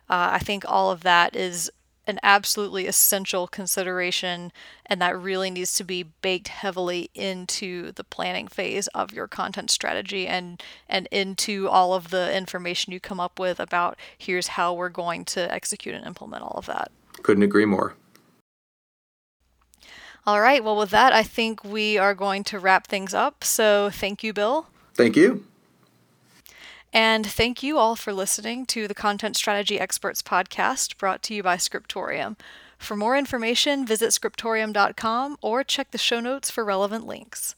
Uh, 0.09 0.29
I 0.33 0.39
think 0.39 0.65
all 0.67 0.91
of 0.91 1.01
that 1.03 1.35
is 1.35 1.71
an 2.09 2.19
absolutely 2.23 2.87
essential 2.87 3.47
consideration, 3.47 4.51
and 4.85 4.99
that 5.01 5.17
really 5.17 5.49
needs 5.51 5.75
to 5.75 5.83
be 5.83 6.01
baked 6.21 6.47
heavily 6.49 7.09
into 7.13 7.91
the 7.93 8.03
planning 8.03 8.47
phase 8.47 8.87
of 8.87 9.13
your 9.13 9.27
content 9.27 9.69
strategy 9.69 10.27
and 10.27 10.61
and 10.89 11.07
into 11.11 11.69
all 11.69 11.93
of 11.93 12.09
the 12.09 12.35
information 12.35 12.91
you 12.91 12.99
come 12.99 13.19
up 13.19 13.39
with 13.39 13.59
about 13.59 13.95
here's 14.17 14.47
how 14.47 14.73
we're 14.73 14.89
going 14.89 15.23
to 15.23 15.53
execute 15.53 15.93
and 15.95 16.05
implement 16.05 16.41
all 16.43 16.55
of 16.57 16.65
that. 16.65 16.91
Couldn't 17.21 17.43
agree 17.43 17.65
more. 17.65 17.93
All 20.25 20.41
right, 20.41 20.63
well, 20.63 20.75
with 20.75 20.89
that, 20.89 21.13
I 21.13 21.23
think 21.23 21.63
we 21.63 21.97
are 21.97 22.13
going 22.15 22.43
to 22.45 22.59
wrap 22.59 22.87
things 22.87 23.13
up. 23.13 23.43
So 23.43 23.89
thank 23.91 24.21
you, 24.23 24.33
Bill. 24.33 24.67
Thank 24.95 25.15
you. 25.15 25.45
And 26.91 27.25
thank 27.29 27.61
you 27.61 27.77
all 27.77 27.95
for 27.95 28.11
listening 28.13 28.65
to 28.67 28.87
the 28.87 28.95
Content 28.95 29.35
Strategy 29.35 29.79
Experts 29.79 30.21
podcast 30.23 30.97
brought 30.97 31.21
to 31.23 31.35
you 31.35 31.43
by 31.43 31.57
Scriptorium. 31.57 32.35
For 32.79 32.95
more 32.95 33.15
information, 33.15 33.85
visit 33.85 34.11
scriptorium.com 34.11 35.37
or 35.41 35.63
check 35.63 35.91
the 35.91 35.97
show 35.97 36.19
notes 36.19 36.49
for 36.49 36.65
relevant 36.65 37.05
links. 37.05 37.55